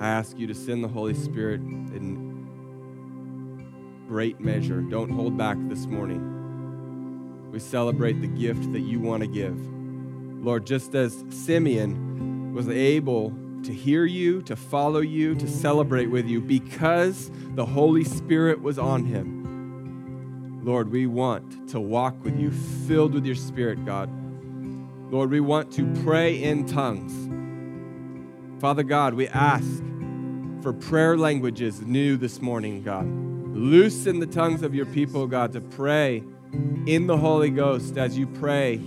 I 0.00 0.08
ask 0.08 0.38
you 0.38 0.46
to 0.46 0.54
send 0.54 0.82
the 0.82 0.88
Holy 0.88 1.12
Spirit 1.12 1.60
in 1.60 2.48
great 4.08 4.40
measure. 4.40 4.80
Don't 4.80 5.10
hold 5.10 5.36
back 5.36 5.58
this 5.68 5.84
morning. 5.84 7.50
We 7.52 7.58
celebrate 7.58 8.22
the 8.22 8.28
gift 8.28 8.72
that 8.72 8.80
you 8.80 8.98
want 8.98 9.20
to 9.20 9.26
give. 9.26 9.58
Lord, 10.42 10.64
just 10.64 10.94
as 10.94 11.22
Simeon 11.28 12.54
was 12.54 12.66
able 12.66 13.34
to 13.64 13.74
hear 13.74 14.06
you, 14.06 14.40
to 14.44 14.56
follow 14.56 15.00
you, 15.00 15.34
to 15.34 15.46
celebrate 15.46 16.06
with 16.06 16.26
you 16.26 16.40
because 16.40 17.30
the 17.56 17.66
Holy 17.66 18.04
Spirit 18.04 18.62
was 18.62 18.78
on 18.78 19.04
him. 19.04 20.62
Lord, 20.64 20.90
we 20.90 21.06
want 21.06 21.68
to 21.68 21.78
walk 21.78 22.24
with 22.24 22.40
you, 22.40 22.52
filled 22.88 23.12
with 23.12 23.26
your 23.26 23.34
Spirit, 23.34 23.84
God. 23.84 24.08
Lord, 25.12 25.30
we 25.30 25.40
want 25.40 25.70
to 25.74 25.86
pray 26.04 26.42
in 26.42 26.64
tongues. 26.64 27.12
Father 28.62 28.82
God, 28.82 29.12
we 29.12 29.28
ask 29.28 29.84
for 30.62 30.72
prayer 30.72 31.18
languages 31.18 31.82
new 31.82 32.16
this 32.16 32.40
morning, 32.40 32.82
God. 32.82 33.04
Loosen 33.54 34.20
the 34.20 34.26
tongues 34.26 34.62
of 34.62 34.74
your 34.74 34.86
people, 34.86 35.26
God, 35.26 35.52
to 35.52 35.60
pray 35.60 36.22
in 36.86 37.06
the 37.08 37.18
Holy 37.18 37.50
Ghost 37.50 37.98
as 37.98 38.16
you 38.16 38.26
pray 38.26 38.80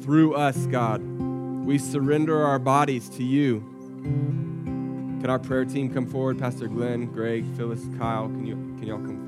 through 0.00 0.34
us, 0.34 0.56
God. 0.68 1.02
We 1.02 1.76
surrender 1.76 2.42
our 2.42 2.58
bodies 2.58 3.10
to 3.10 3.22
you. 3.22 3.60
Can 4.00 5.28
our 5.28 5.38
prayer 5.38 5.66
team 5.66 5.92
come 5.92 6.06
forward? 6.06 6.38
Pastor 6.38 6.68
Glenn, 6.68 7.04
Greg, 7.12 7.44
Phyllis, 7.54 7.86
Kyle, 7.98 8.28
can 8.28 8.46
you 8.46 8.54
can 8.78 8.86
y'all 8.86 8.96
come 8.96 9.26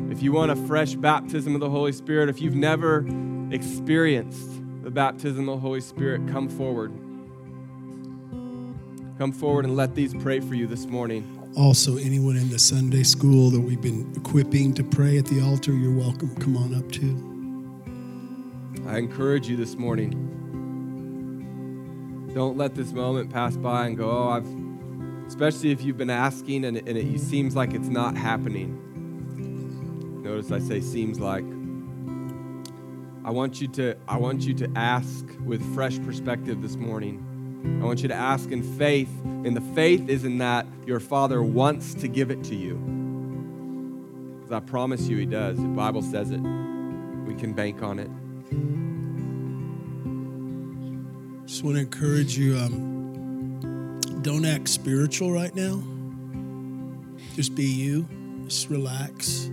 forward? 0.00 0.10
If 0.10 0.22
you 0.22 0.32
want 0.32 0.52
a 0.52 0.56
fresh 0.56 0.94
baptism 0.94 1.54
of 1.54 1.60
the 1.60 1.68
Holy 1.68 1.92
Spirit, 1.92 2.30
if 2.30 2.40
you've 2.40 2.54
never 2.54 3.04
experienced 3.54 4.50
the 4.82 4.90
baptism 4.90 5.48
of 5.48 5.56
the 5.56 5.60
Holy 5.60 5.80
Spirit, 5.80 6.28
come 6.28 6.48
forward. 6.48 6.92
Come 9.16 9.30
forward 9.32 9.64
and 9.64 9.76
let 9.76 9.94
these 9.94 10.12
pray 10.12 10.40
for 10.40 10.54
you 10.54 10.66
this 10.66 10.86
morning. 10.86 11.24
Also, 11.56 11.96
anyone 11.96 12.36
in 12.36 12.50
the 12.50 12.58
Sunday 12.58 13.04
school 13.04 13.50
that 13.50 13.60
we've 13.60 13.80
been 13.80 14.12
equipping 14.16 14.74
to 14.74 14.82
pray 14.82 15.18
at 15.18 15.26
the 15.26 15.40
altar, 15.40 15.72
you're 15.72 15.96
welcome. 15.96 16.34
Come 16.36 16.56
on 16.56 16.74
up 16.74 16.90
too. 16.90 17.30
I 18.88 18.98
encourage 18.98 19.48
you 19.48 19.56
this 19.56 19.76
morning. 19.76 20.32
Don't 22.34 22.56
let 22.56 22.74
this 22.74 22.90
moment 22.92 23.30
pass 23.30 23.56
by 23.56 23.86
and 23.86 23.96
go, 23.96 24.10
oh, 24.10 24.30
I've, 24.30 24.48
especially 25.28 25.70
if 25.70 25.80
you've 25.82 25.96
been 25.96 26.10
asking 26.10 26.64
and, 26.64 26.76
and 26.76 26.98
it 26.98 27.20
seems 27.20 27.54
like 27.54 27.72
it's 27.72 27.86
not 27.86 28.16
happening. 28.16 28.80
Notice 30.24 30.50
I 30.50 30.58
say 30.58 30.80
seems 30.80 31.20
like. 31.20 31.44
I 33.24 33.30
want 33.30 33.58
you 33.58 33.68
to, 33.68 33.96
I 34.06 34.18
want 34.18 34.42
you 34.42 34.52
to 34.54 34.70
ask 34.76 35.24
with 35.42 35.62
fresh 35.74 35.98
perspective 36.02 36.60
this 36.60 36.76
morning. 36.76 37.80
I 37.80 37.86
want 37.86 38.02
you 38.02 38.08
to 38.08 38.14
ask 38.14 38.50
in 38.50 38.62
faith, 38.76 39.08
and 39.24 39.56
the 39.56 39.62
faith 39.74 40.10
is 40.10 40.24
in 40.24 40.36
that 40.38 40.66
your 40.86 41.00
Father 41.00 41.42
wants 41.42 41.94
to 41.94 42.08
give 42.08 42.30
it 42.30 42.44
to 42.44 42.54
you. 42.54 42.74
Because 44.36 44.52
I 44.52 44.60
promise 44.60 45.08
you, 45.08 45.16
He 45.16 45.24
does. 45.24 45.56
The 45.56 45.68
Bible 45.68 46.02
says 46.02 46.30
it. 46.30 46.40
We 46.40 47.34
can 47.34 47.54
bank 47.54 47.82
on 47.82 47.98
it. 47.98 48.10
Just 51.46 51.64
want 51.64 51.76
to 51.76 51.80
encourage 51.80 52.36
you 52.36 52.58
um, 52.58 54.00
don't 54.20 54.44
act 54.44 54.68
spiritual 54.68 55.32
right 55.32 55.54
now. 55.54 55.82
Just 57.36 57.54
be 57.54 57.64
you. 57.64 58.06
Just 58.44 58.68
relax. 58.68 59.48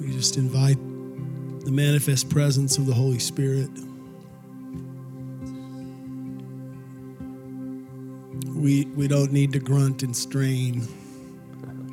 We 0.00 0.12
just 0.12 0.36
invite 0.36 0.78
the 1.68 1.74
manifest 1.74 2.30
presence 2.30 2.78
of 2.78 2.86
the 2.86 2.94
Holy 2.94 3.18
Spirit. 3.18 3.68
We, 8.56 8.86
we 8.96 9.06
don't 9.06 9.32
need 9.32 9.52
to 9.52 9.58
grunt 9.58 10.02
and 10.02 10.16
strain 10.16 10.88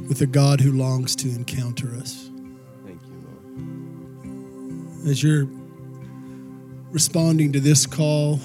with 0.07 0.21
a 0.21 0.27
God 0.27 0.61
who 0.61 0.71
longs 0.71 1.13
to 1.17 1.27
encounter 1.27 1.93
us. 1.95 2.29
Thank 2.85 3.01
you, 3.01 3.21
Lord. 4.23 5.09
As 5.09 5.21
you're 5.21 5.49
responding 6.91 7.51
to 7.51 7.59
this 7.59 7.85
call, 7.85 8.39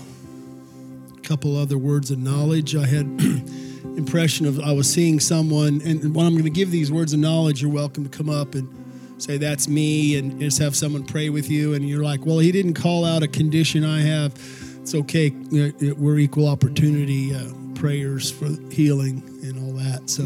a 1.16 1.20
couple 1.20 1.56
other 1.56 1.78
words 1.78 2.10
of 2.10 2.18
knowledge. 2.18 2.74
I 2.74 2.86
had 2.86 3.04
impression 3.96 4.46
of 4.46 4.58
I 4.58 4.72
was 4.72 4.92
seeing 4.92 5.20
someone, 5.20 5.80
and 5.84 6.12
when 6.12 6.26
I'm 6.26 6.32
going 6.32 6.42
to 6.42 6.50
give 6.50 6.72
these 6.72 6.90
words 6.90 7.12
of 7.12 7.20
knowledge, 7.20 7.62
you're 7.62 7.70
welcome 7.70 8.02
to 8.02 8.10
come 8.10 8.28
up 8.28 8.56
and 8.56 8.79
say 9.20 9.36
that's 9.36 9.68
me, 9.68 10.18
and 10.18 10.40
just 10.40 10.58
have 10.58 10.74
someone 10.74 11.04
pray 11.04 11.30
with 11.30 11.50
you. 11.50 11.74
And 11.74 11.88
you're 11.88 12.04
like, 12.04 12.26
well, 12.26 12.38
he 12.38 12.52
didn't 12.52 12.74
call 12.74 13.04
out 13.04 13.22
a 13.22 13.28
condition 13.28 13.84
I 13.84 14.00
have. 14.00 14.34
It's 14.80 14.94
okay. 14.94 15.30
We're 15.50 16.18
equal 16.18 16.48
opportunity 16.48 17.34
uh, 17.34 17.52
prayers 17.74 18.30
for 18.30 18.46
healing 18.72 19.22
and 19.42 19.58
all 19.58 19.72
that. 19.74 20.08
So 20.08 20.24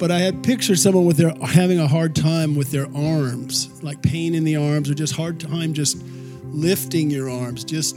but 0.00 0.10
I 0.10 0.18
had 0.18 0.42
pictured 0.42 0.78
someone 0.78 1.04
with 1.04 1.18
their 1.18 1.34
having 1.46 1.78
a 1.78 1.86
hard 1.86 2.16
time 2.16 2.56
with 2.56 2.70
their 2.70 2.86
arms, 2.96 3.82
like 3.82 4.00
pain 4.02 4.34
in 4.34 4.44
the 4.44 4.56
arms, 4.56 4.88
or 4.88 4.94
just 4.94 5.14
hard 5.14 5.38
time 5.38 5.74
just 5.74 6.02
lifting 6.44 7.10
your 7.10 7.28
arms, 7.28 7.64
just 7.64 7.96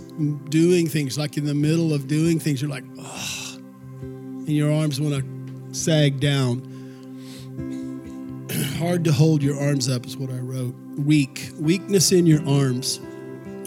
doing 0.49 0.89
things. 0.89 1.17
Like 1.17 1.37
in 1.37 1.45
the 1.45 1.53
middle 1.53 1.93
of 1.93 2.09
doing 2.09 2.39
things, 2.39 2.61
you're 2.61 2.69
like, 2.69 2.83
oh, 2.99 3.55
and 4.01 4.49
your 4.49 4.69
arms 4.73 4.99
want 4.99 5.23
to 5.23 5.73
sag 5.73 6.19
down. 6.19 6.61
hard 8.77 9.03
to 9.05 9.11
hold 9.11 9.41
your 9.41 9.59
arms 9.59 9.89
up 9.89 10.05
is 10.05 10.17
what 10.17 10.29
I 10.29 10.39
wrote. 10.39 10.75
Weak, 10.97 11.49
weakness 11.59 12.11
in 12.11 12.25
your 12.25 12.47
arms. 12.47 12.99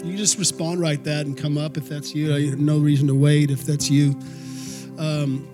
You 0.03 0.15
just 0.15 0.37
respond 0.37 0.79
right 0.79 1.03
that 1.03 1.25
and 1.25 1.37
come 1.37 1.57
up 1.57 1.77
if 1.77 1.89
that's 1.89 2.15
you. 2.15 2.55
No 2.55 2.79
reason 2.79 3.07
to 3.07 3.15
wait 3.15 3.51
if 3.51 3.65
that's 3.65 3.89
you. 3.89 4.11
Um, 4.97 5.47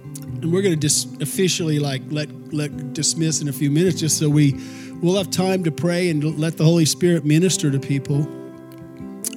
and 0.44 0.52
we're 0.52 0.62
going 0.62 0.74
to 0.74 0.80
just 0.80 1.22
officially 1.22 1.80
like 1.80 2.02
let 2.10 2.30
let 2.54 2.94
dismiss 2.94 3.42
in 3.42 3.48
a 3.48 3.54
few 3.54 3.72
minutes 3.72 4.00
just 4.00 4.20
so 4.20 4.30
we 4.30 4.60
we'll 5.02 5.18
have 5.18 5.32
time 5.32 5.64
to 5.64 5.72
pray 5.72 6.10
and 6.10 6.38
let 6.38 6.58
the 6.58 6.64
holy 6.64 6.86
spirit 6.86 7.26
minister 7.26 7.72
to 7.72 7.80
people 7.80 8.22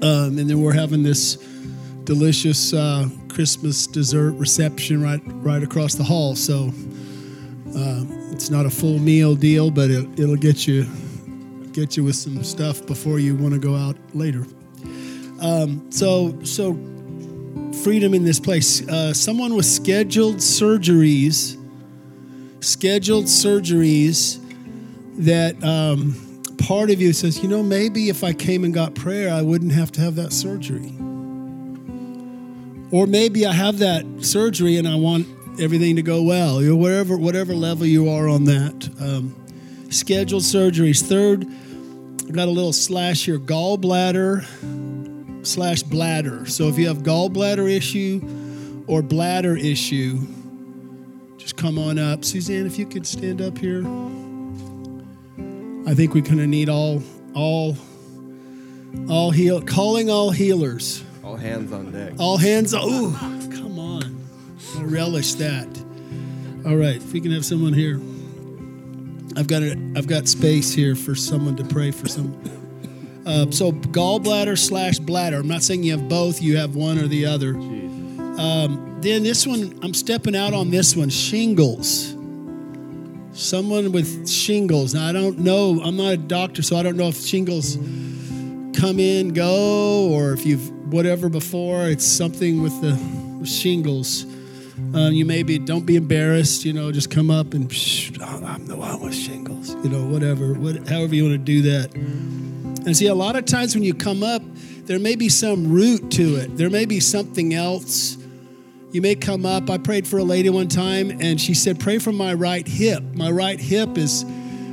um, 0.02 0.36
and 0.38 0.50
then 0.50 0.60
we're 0.60 0.72
having 0.72 1.02
this 1.02 1.36
delicious 2.04 2.72
uh, 2.74 3.08
christmas 3.28 3.86
dessert 3.86 4.32
reception 4.32 5.02
right 5.02 5.20
right 5.24 5.62
across 5.62 5.94
the 5.94 6.04
hall 6.04 6.34
so 6.34 6.72
uh, 7.76 8.04
it's 8.36 8.50
not 8.50 8.66
a 8.66 8.70
full 8.70 8.98
meal 8.98 9.34
deal 9.34 9.70
but 9.70 9.90
it, 9.90 10.06
it'll 10.18 10.36
get 10.36 10.66
you 10.66 10.84
get 11.72 11.96
you 11.96 12.04
with 12.04 12.16
some 12.16 12.44
stuff 12.44 12.86
before 12.86 13.18
you 13.18 13.34
want 13.34 13.52
to 13.52 13.60
go 13.60 13.74
out 13.74 13.96
later 14.14 14.44
um, 15.40 15.90
so 15.90 16.38
so 16.42 16.74
freedom 17.82 18.14
in 18.14 18.24
this 18.24 18.40
place. 18.40 18.86
Uh, 18.88 19.12
someone 19.12 19.54
with 19.54 19.66
scheduled 19.66 20.36
surgeries, 20.36 21.56
scheduled 22.60 23.26
surgeries 23.26 24.40
that 25.18 25.62
um, 25.62 26.42
part 26.58 26.90
of 26.90 27.00
you 27.00 27.12
says, 27.12 27.42
you 27.42 27.48
know, 27.48 27.62
maybe 27.62 28.08
if 28.08 28.24
I 28.24 28.32
came 28.32 28.64
and 28.64 28.72
got 28.72 28.94
prayer, 28.94 29.32
I 29.32 29.42
wouldn't 29.42 29.72
have 29.72 29.92
to 29.92 30.00
have 30.00 30.16
that 30.16 30.32
surgery. 30.32 30.92
Or 32.92 33.06
maybe 33.06 33.46
I 33.46 33.52
have 33.52 33.78
that 33.78 34.04
surgery 34.20 34.76
and 34.76 34.88
I 34.88 34.96
want 34.96 35.26
everything 35.60 35.96
to 35.96 36.02
go 36.02 36.22
well. 36.22 36.62
You 36.62 36.70
know, 36.70 36.76
whatever 36.76 37.16
whatever 37.16 37.54
level 37.54 37.86
you 37.86 38.08
are 38.08 38.28
on 38.28 38.44
that. 38.44 38.88
Um, 39.00 39.34
scheduled 39.90 40.42
surgeries. 40.42 41.02
Third, 41.02 41.46
I 42.28 42.32
got 42.32 42.48
a 42.48 42.50
little 42.50 42.72
slash 42.72 43.24
here: 43.24 43.38
gallbladder 43.38 44.44
slash 45.46 45.82
bladder. 45.82 46.46
So 46.46 46.68
if 46.68 46.78
you 46.78 46.88
have 46.88 46.98
gallbladder 46.98 47.70
issue 47.70 48.20
or 48.86 49.02
bladder 49.02 49.56
issue, 49.56 50.20
just 51.38 51.56
come 51.56 51.78
on 51.78 51.98
up. 51.98 52.24
Suzanne, 52.24 52.66
if 52.66 52.78
you 52.78 52.86
could 52.86 53.06
stand 53.06 53.40
up 53.40 53.58
here. 53.58 53.84
I 55.86 55.94
think 55.94 56.14
we 56.14 56.22
kind 56.22 56.40
of 56.40 56.48
need 56.48 56.68
all 56.68 57.02
all 57.34 57.76
all 59.08 59.30
heal 59.30 59.62
calling 59.62 60.10
all 60.10 60.30
healers. 60.30 61.04
All 61.22 61.36
hands 61.36 61.72
on 61.72 61.92
deck. 61.92 62.14
All 62.18 62.38
hands 62.38 62.74
oh 62.76 63.10
relish 64.86 65.34
that. 65.34 65.66
All 66.66 66.76
right, 66.76 66.96
if 66.96 67.12
we 67.12 67.20
can 67.20 67.32
have 67.32 67.44
someone 67.44 67.72
here. 67.72 68.00
I've 69.36 69.46
got 69.46 69.62
a, 69.62 69.72
I've 69.94 70.06
got 70.06 70.26
space 70.28 70.72
here 70.72 70.96
for 70.96 71.14
someone 71.14 71.56
to 71.56 71.64
pray 71.64 71.90
for 71.90 72.08
some 72.08 72.34
uh, 73.26 73.50
so 73.50 73.72
gallbladder 73.72 74.56
slash 74.56 74.98
bladder. 74.98 75.38
I'm 75.38 75.48
not 75.48 75.62
saying 75.62 75.82
you 75.82 75.92
have 75.92 76.08
both. 76.08 76.40
You 76.40 76.56
have 76.56 76.76
one 76.76 76.98
or 76.98 77.08
the 77.08 77.26
other. 77.26 77.54
Um, 77.54 78.98
then 79.00 79.24
this 79.24 79.46
one, 79.46 79.78
I'm 79.82 79.94
stepping 79.94 80.36
out 80.36 80.54
on 80.54 80.70
this 80.70 80.94
one. 80.94 81.10
Shingles. 81.10 82.14
Someone 83.32 83.92
with 83.92 84.28
shingles. 84.28 84.94
Now 84.94 85.08
I 85.08 85.12
don't 85.12 85.40
know. 85.40 85.80
I'm 85.82 85.96
not 85.96 86.12
a 86.12 86.16
doctor, 86.16 86.62
so 86.62 86.76
I 86.76 86.82
don't 86.82 86.96
know 86.96 87.08
if 87.08 87.16
shingles 87.16 87.76
come 88.80 89.00
in, 89.00 89.34
go, 89.34 90.08
or 90.10 90.32
if 90.32 90.46
you've 90.46 90.70
whatever 90.92 91.28
before. 91.28 91.88
It's 91.88 92.06
something 92.06 92.62
with 92.62 92.80
the 92.80 93.46
shingles. 93.46 94.24
Um, 94.94 95.12
you 95.12 95.24
maybe 95.24 95.58
don't 95.58 95.86
be 95.86 95.96
embarrassed. 95.96 96.64
You 96.64 96.72
know, 96.72 96.92
just 96.92 97.10
come 97.10 97.30
up 97.30 97.54
and 97.54 97.64
I'm 98.20 98.66
the 98.66 98.76
one 98.76 99.00
with 99.00 99.14
shingles. 99.14 99.70
You 99.82 99.88
know, 99.88 100.06
whatever, 100.06 100.52
what, 100.54 100.86
however 100.88 101.14
you 101.14 101.24
want 101.24 101.34
to 101.34 101.38
do 101.38 101.62
that. 101.62 101.94
And 101.94 102.96
see, 102.96 103.06
a 103.06 103.14
lot 103.14 103.36
of 103.36 103.46
times 103.46 103.74
when 103.74 103.84
you 103.84 103.94
come 103.94 104.22
up, 104.22 104.42
there 104.84 104.98
may 104.98 105.16
be 105.16 105.28
some 105.28 105.72
root 105.72 106.10
to 106.12 106.36
it. 106.36 106.56
There 106.56 106.70
may 106.70 106.84
be 106.84 107.00
something 107.00 107.54
else. 107.54 108.16
You 108.92 109.02
may 109.02 109.14
come 109.14 109.44
up. 109.44 109.68
I 109.68 109.78
prayed 109.78 110.06
for 110.06 110.18
a 110.18 110.24
lady 110.24 110.48
one 110.50 110.68
time, 110.68 111.10
and 111.10 111.40
she 111.40 111.54
said, 111.54 111.80
Pray 111.80 111.98
for 111.98 112.12
my 112.12 112.34
right 112.34 112.66
hip. 112.66 113.02
My 113.14 113.30
right 113.30 113.58
hip 113.58 113.98
is 113.98 114.24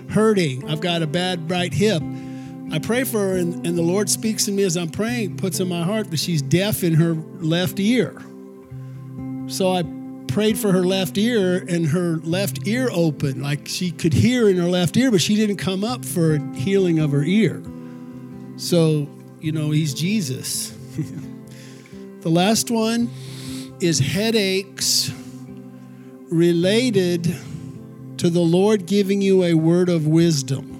hurting. 0.10 0.70
I've 0.70 0.82
got 0.82 1.02
a 1.02 1.08
bad 1.08 1.50
right 1.50 1.74
hip. 1.74 2.04
I 2.72 2.80
pray 2.80 3.04
for 3.04 3.20
her, 3.20 3.38
and, 3.38 3.66
and 3.66 3.78
the 3.78 3.82
Lord 3.82 4.10
speaks 4.10 4.46
to 4.46 4.52
me 4.52 4.64
as 4.64 4.78
I'm 4.78 4.90
praying, 4.90 5.38
puts 5.38 5.60
in 5.60 5.68
my 5.68 5.84
heart 5.84 6.12
that 6.12 6.20
she's 6.20 6.42
deaf 6.42 6.84
in 6.84 6.94
her 6.96 7.14
left 7.14 7.80
ear. 7.80 8.22
So 9.54 9.72
I 9.72 9.84
prayed 10.30 10.58
for 10.58 10.72
her 10.72 10.84
left 10.84 11.16
ear, 11.16 11.64
and 11.70 11.86
her 11.86 12.16
left 12.24 12.68
ear 12.68 12.90
opened, 12.92 13.44
like 13.44 13.68
she 13.68 13.92
could 13.92 14.12
hear 14.12 14.50
in 14.50 14.58
her 14.58 14.68
left 14.68 14.98
ear, 14.98 15.12
but 15.12 15.22
she 15.22 15.36
didn't 15.36 15.58
come 15.58 15.84
up 15.84 16.04
for 16.04 16.40
healing 16.56 16.98
of 16.98 17.12
her 17.12 17.22
ear. 17.24 17.62
So, 18.58 19.08
you 19.40 19.52
know, 19.52 19.70
he's 19.70 19.94
Jesus. 19.94 20.76
the 22.22 22.30
last 22.30 22.72
one 22.72 23.12
is 23.80 24.00
headaches 24.00 25.12
related 26.32 27.24
to 28.18 28.32
the 28.32 28.42
Lord 28.42 28.88
giving 28.88 29.22
you 29.22 29.44
a 29.44 29.54
word 29.54 29.88
of 29.88 30.08
wisdom. 30.08 30.80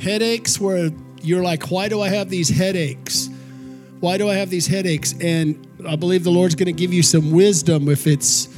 Headaches 0.00 0.58
where 0.58 0.90
you're 1.20 1.42
like, 1.42 1.70
why 1.70 1.90
do 1.90 2.00
I 2.00 2.08
have 2.08 2.30
these 2.30 2.48
headaches? 2.48 3.28
Why 4.02 4.18
do 4.18 4.28
I 4.28 4.34
have 4.34 4.50
these 4.50 4.66
headaches? 4.66 5.14
And 5.20 5.64
I 5.86 5.94
believe 5.94 6.24
the 6.24 6.32
Lord's 6.32 6.56
going 6.56 6.66
to 6.66 6.72
give 6.72 6.92
you 6.92 7.04
some 7.04 7.30
wisdom 7.30 7.88
if 7.88 8.08
it's 8.08 8.48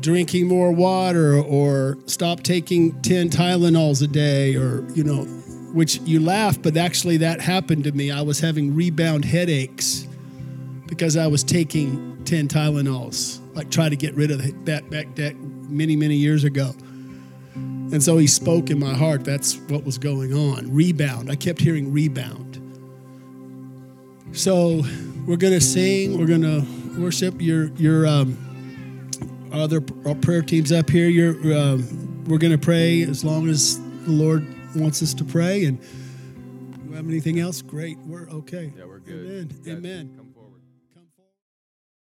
drinking 0.00 0.46
more 0.46 0.72
water 0.72 1.38
or 1.38 1.96
stop 2.04 2.42
taking 2.42 3.00
10 3.00 3.30
Tylenols 3.30 4.02
a 4.02 4.06
day 4.06 4.56
or, 4.56 4.86
you 4.92 5.04
know, 5.04 5.24
which 5.72 6.00
you 6.00 6.20
laugh, 6.20 6.60
but 6.60 6.76
actually 6.76 7.16
that 7.16 7.40
happened 7.40 7.84
to 7.84 7.92
me. 7.92 8.10
I 8.10 8.20
was 8.20 8.40
having 8.40 8.74
rebound 8.74 9.24
headaches 9.24 10.06
because 10.84 11.16
I 11.16 11.28
was 11.28 11.42
taking 11.42 12.22
10 12.26 12.48
Tylenols, 12.48 13.40
like 13.56 13.70
try 13.70 13.88
to 13.88 13.96
get 13.96 14.14
rid 14.16 14.30
of 14.30 14.66
that 14.66 14.90
back 14.90 15.14
deck 15.14 15.34
many, 15.38 15.96
many 15.96 16.16
years 16.16 16.44
ago. 16.44 16.74
And 17.54 18.02
so 18.02 18.18
he 18.18 18.26
spoke 18.26 18.68
in 18.68 18.78
my 18.78 18.92
heart. 18.92 19.24
That's 19.24 19.56
what 19.70 19.84
was 19.84 19.96
going 19.96 20.34
on. 20.34 20.70
Rebound. 20.70 21.30
I 21.30 21.36
kept 21.36 21.58
hearing 21.58 21.90
rebound. 21.90 22.47
So 24.32 24.82
we're 25.26 25.36
going 25.36 25.54
to 25.54 25.60
sing. 25.60 26.18
We're 26.18 26.26
going 26.26 26.42
to 26.42 27.00
worship 27.00 27.40
your, 27.40 27.68
your, 27.74 28.06
um, 28.06 28.44
other 29.52 29.80
prayer 29.80 30.42
teams 30.42 30.72
up 30.72 30.90
here. 30.90 31.08
You're, 31.08 31.56
um, 31.56 32.24
we're 32.24 32.38
going 32.38 32.52
to 32.52 32.58
pray 32.58 33.02
as 33.02 33.24
long 33.24 33.48
as 33.48 33.78
the 34.04 34.10
Lord 34.10 34.46
wants 34.76 35.02
us 35.02 35.14
to 35.14 35.24
pray. 35.24 35.64
And 35.64 35.78
we 36.86 36.96
have 36.96 37.08
anything 37.08 37.38
else? 37.38 37.62
Great. 37.62 37.98
We're 38.00 38.28
okay. 38.28 38.72
Yeah, 38.76 38.84
we're 38.84 38.98
good. 38.98 39.54
Amen. 39.66 39.78
Amen. 39.78 40.27